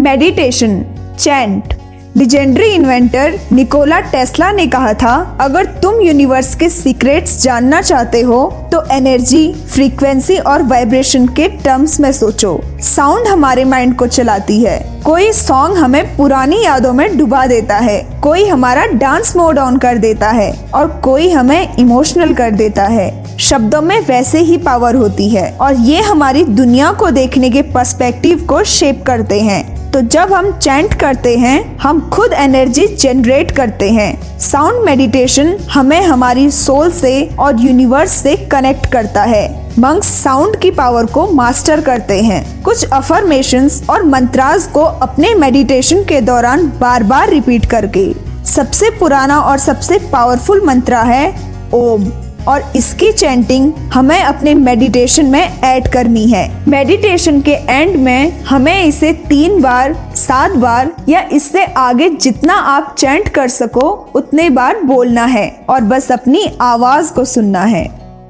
[0.00, 0.84] Meditation
[1.20, 1.74] chant
[2.16, 8.68] legendary inventor Nikola Tesla ने कहा था, अगर तुम यूनिवर्स के सीक्रेट्स जानना चाहते हो
[8.72, 14.78] तो एनर्जी फ्रीक्वेंसी और वाइब्रेशन के टर्म्स में सोचो। साउंड हमारे माइंड को चलाती है।
[15.04, 19.98] कोई सॉन्ग हमें पुरानी यादों में डुबा देता है। कोई हमारा डांस मोड ऑन कर
[19.98, 25.28] देता है और कोई हमें इमोशनल कर देता है। शब्दों में वैसे ही पावर होती
[25.30, 29.62] है और ये हमारी दुनिया को देखने के पर्सपेक्टिव को शेप करते हैं।
[29.94, 36.02] तो जब हम चैंट करते हैं, हम खुद एनर्जी जनरेट करते हैं। साउंड मेडिटेशन हमें
[36.02, 41.80] हमारी सोल से और यूनिवर्स से कनेक्ट करता है। मंक्स साउंड की पावर को मास्टर
[41.80, 48.14] करते हैं। कुछ अफर्मेशन और मंत्रास को अपने मेडिटेशन के दौरान बार बार रिपीट करके।
[48.44, 51.34] सबसे पुराना और सबसे पावरफुल मंत्रा है,
[51.74, 52.12] ओम।
[52.48, 58.84] और इसकी चैंटिंग हमें अपने मेडिटेशन में ऐड करनी है। मेडिटेशन के एंड में हमें
[58.84, 64.82] इसे तीन बार, सात बार या इससे आगे जितना आप चैंट कर सको, उतने बार
[64.82, 67.84] बोलना है और बस अपनी आवाज़ को सुनना है।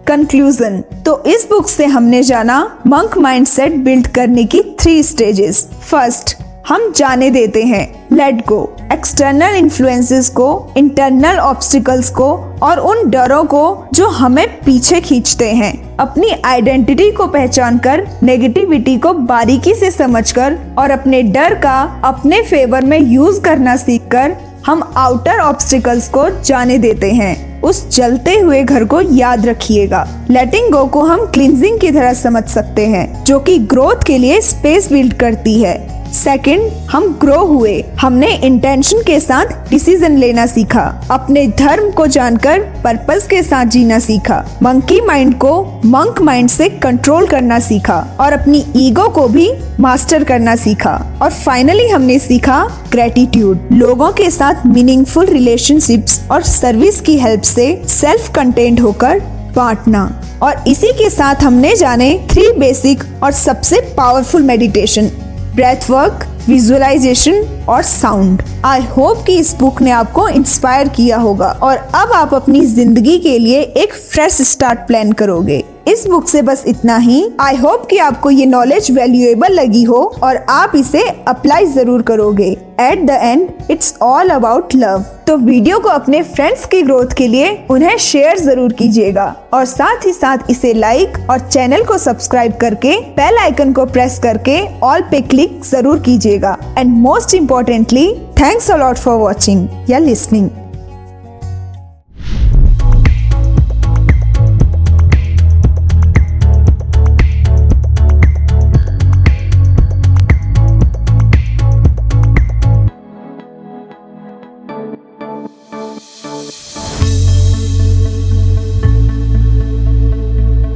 [0.06, 6.36] कंक्लूजन तो इस बुक से हमने जाना मंक माइंडसेट बिल्ड करने की थ्री स्टेजेस फ़र्स्ट
[6.68, 13.44] हम जाने देते हैं लेट गो एक्सटर्नल इन्फ्लुएंसेस को इंटरनल ऑब्स्टिकल्स को और उन डरों
[13.44, 19.90] को जो हमें पीछे खींचते हैं। अपनी आइडेंटिटी को पहचान कर नेगेटिविटी को बारीकी से
[19.90, 24.36] समझकर और अपने डर का अपने फेवर में यूज़ करना सीखकर
[24.66, 30.72] हम आउटर ऑब्स्टिकल्स को जाने देते हैं। उस जलते हुए घर को याद रखिएगा। लेटिंग
[30.72, 34.92] गो को हम क्लिनजिंग की तरह समझ सकते हैं, जो कि ग्रोथ के लिए स्पेस
[34.92, 41.46] बिल्ड करती है। सेकंड हम ग्रो हुए। हमने इंटेंशन के साथ डिसीज़न लेना सीखा। अपने
[41.58, 45.52] धर्म को जानकर पर्पस के साथ जीना सीखा। मंकी माइंड को
[45.84, 49.50] मंक माइंड से कंट्रोल करना सीखा और अपनी ईगो को भी
[49.80, 52.62] मास्टर करना सीखा। और फाइनली हमने सीखा
[52.92, 59.20] ग्रेटिट्यूड लोगों के साथ मीनिंगफुल रिलेशनशिप्स और सर्विस की हेल्प से सेल्फ कंटेंट होकर
[59.56, 60.04] बांटना।
[60.42, 65.10] और इसी के साथ हमने जाने थ्री बेसिक और सबसे powerful meditation
[65.54, 71.50] breath work visualization और साउंड आई होप कि इस बुक ने आपको इंस्पायर किया होगा
[71.62, 76.40] और अब आप अपनी ज़िंदगी के लिए एक फ्रेश स्टार्ट प्लान करोगे। इस बुक से
[76.42, 81.02] बस इतना ही। आई होप कि आपको ये नॉलेज वैल्यूएबल लगी हो और आप इसे
[81.28, 82.50] अप्लाई ज़रूर करोगे।
[82.80, 87.28] At the end it's all about love तो वीडियो को अपने फ्रेंड्स की ग्रोथ के
[87.28, 92.56] लिए उन्हें शेयर ज़रूर कीजिएगा। और साथ ही साथ इसे लाइक और चैनल को सब्सक्राइब
[92.60, 98.70] करके बेल आइकन को प्रेस करके ऑल पे क्लिक ज़रूर कीजिएगा। And most importantly thanks
[98.70, 100.50] a lot for watching या लिसनिंग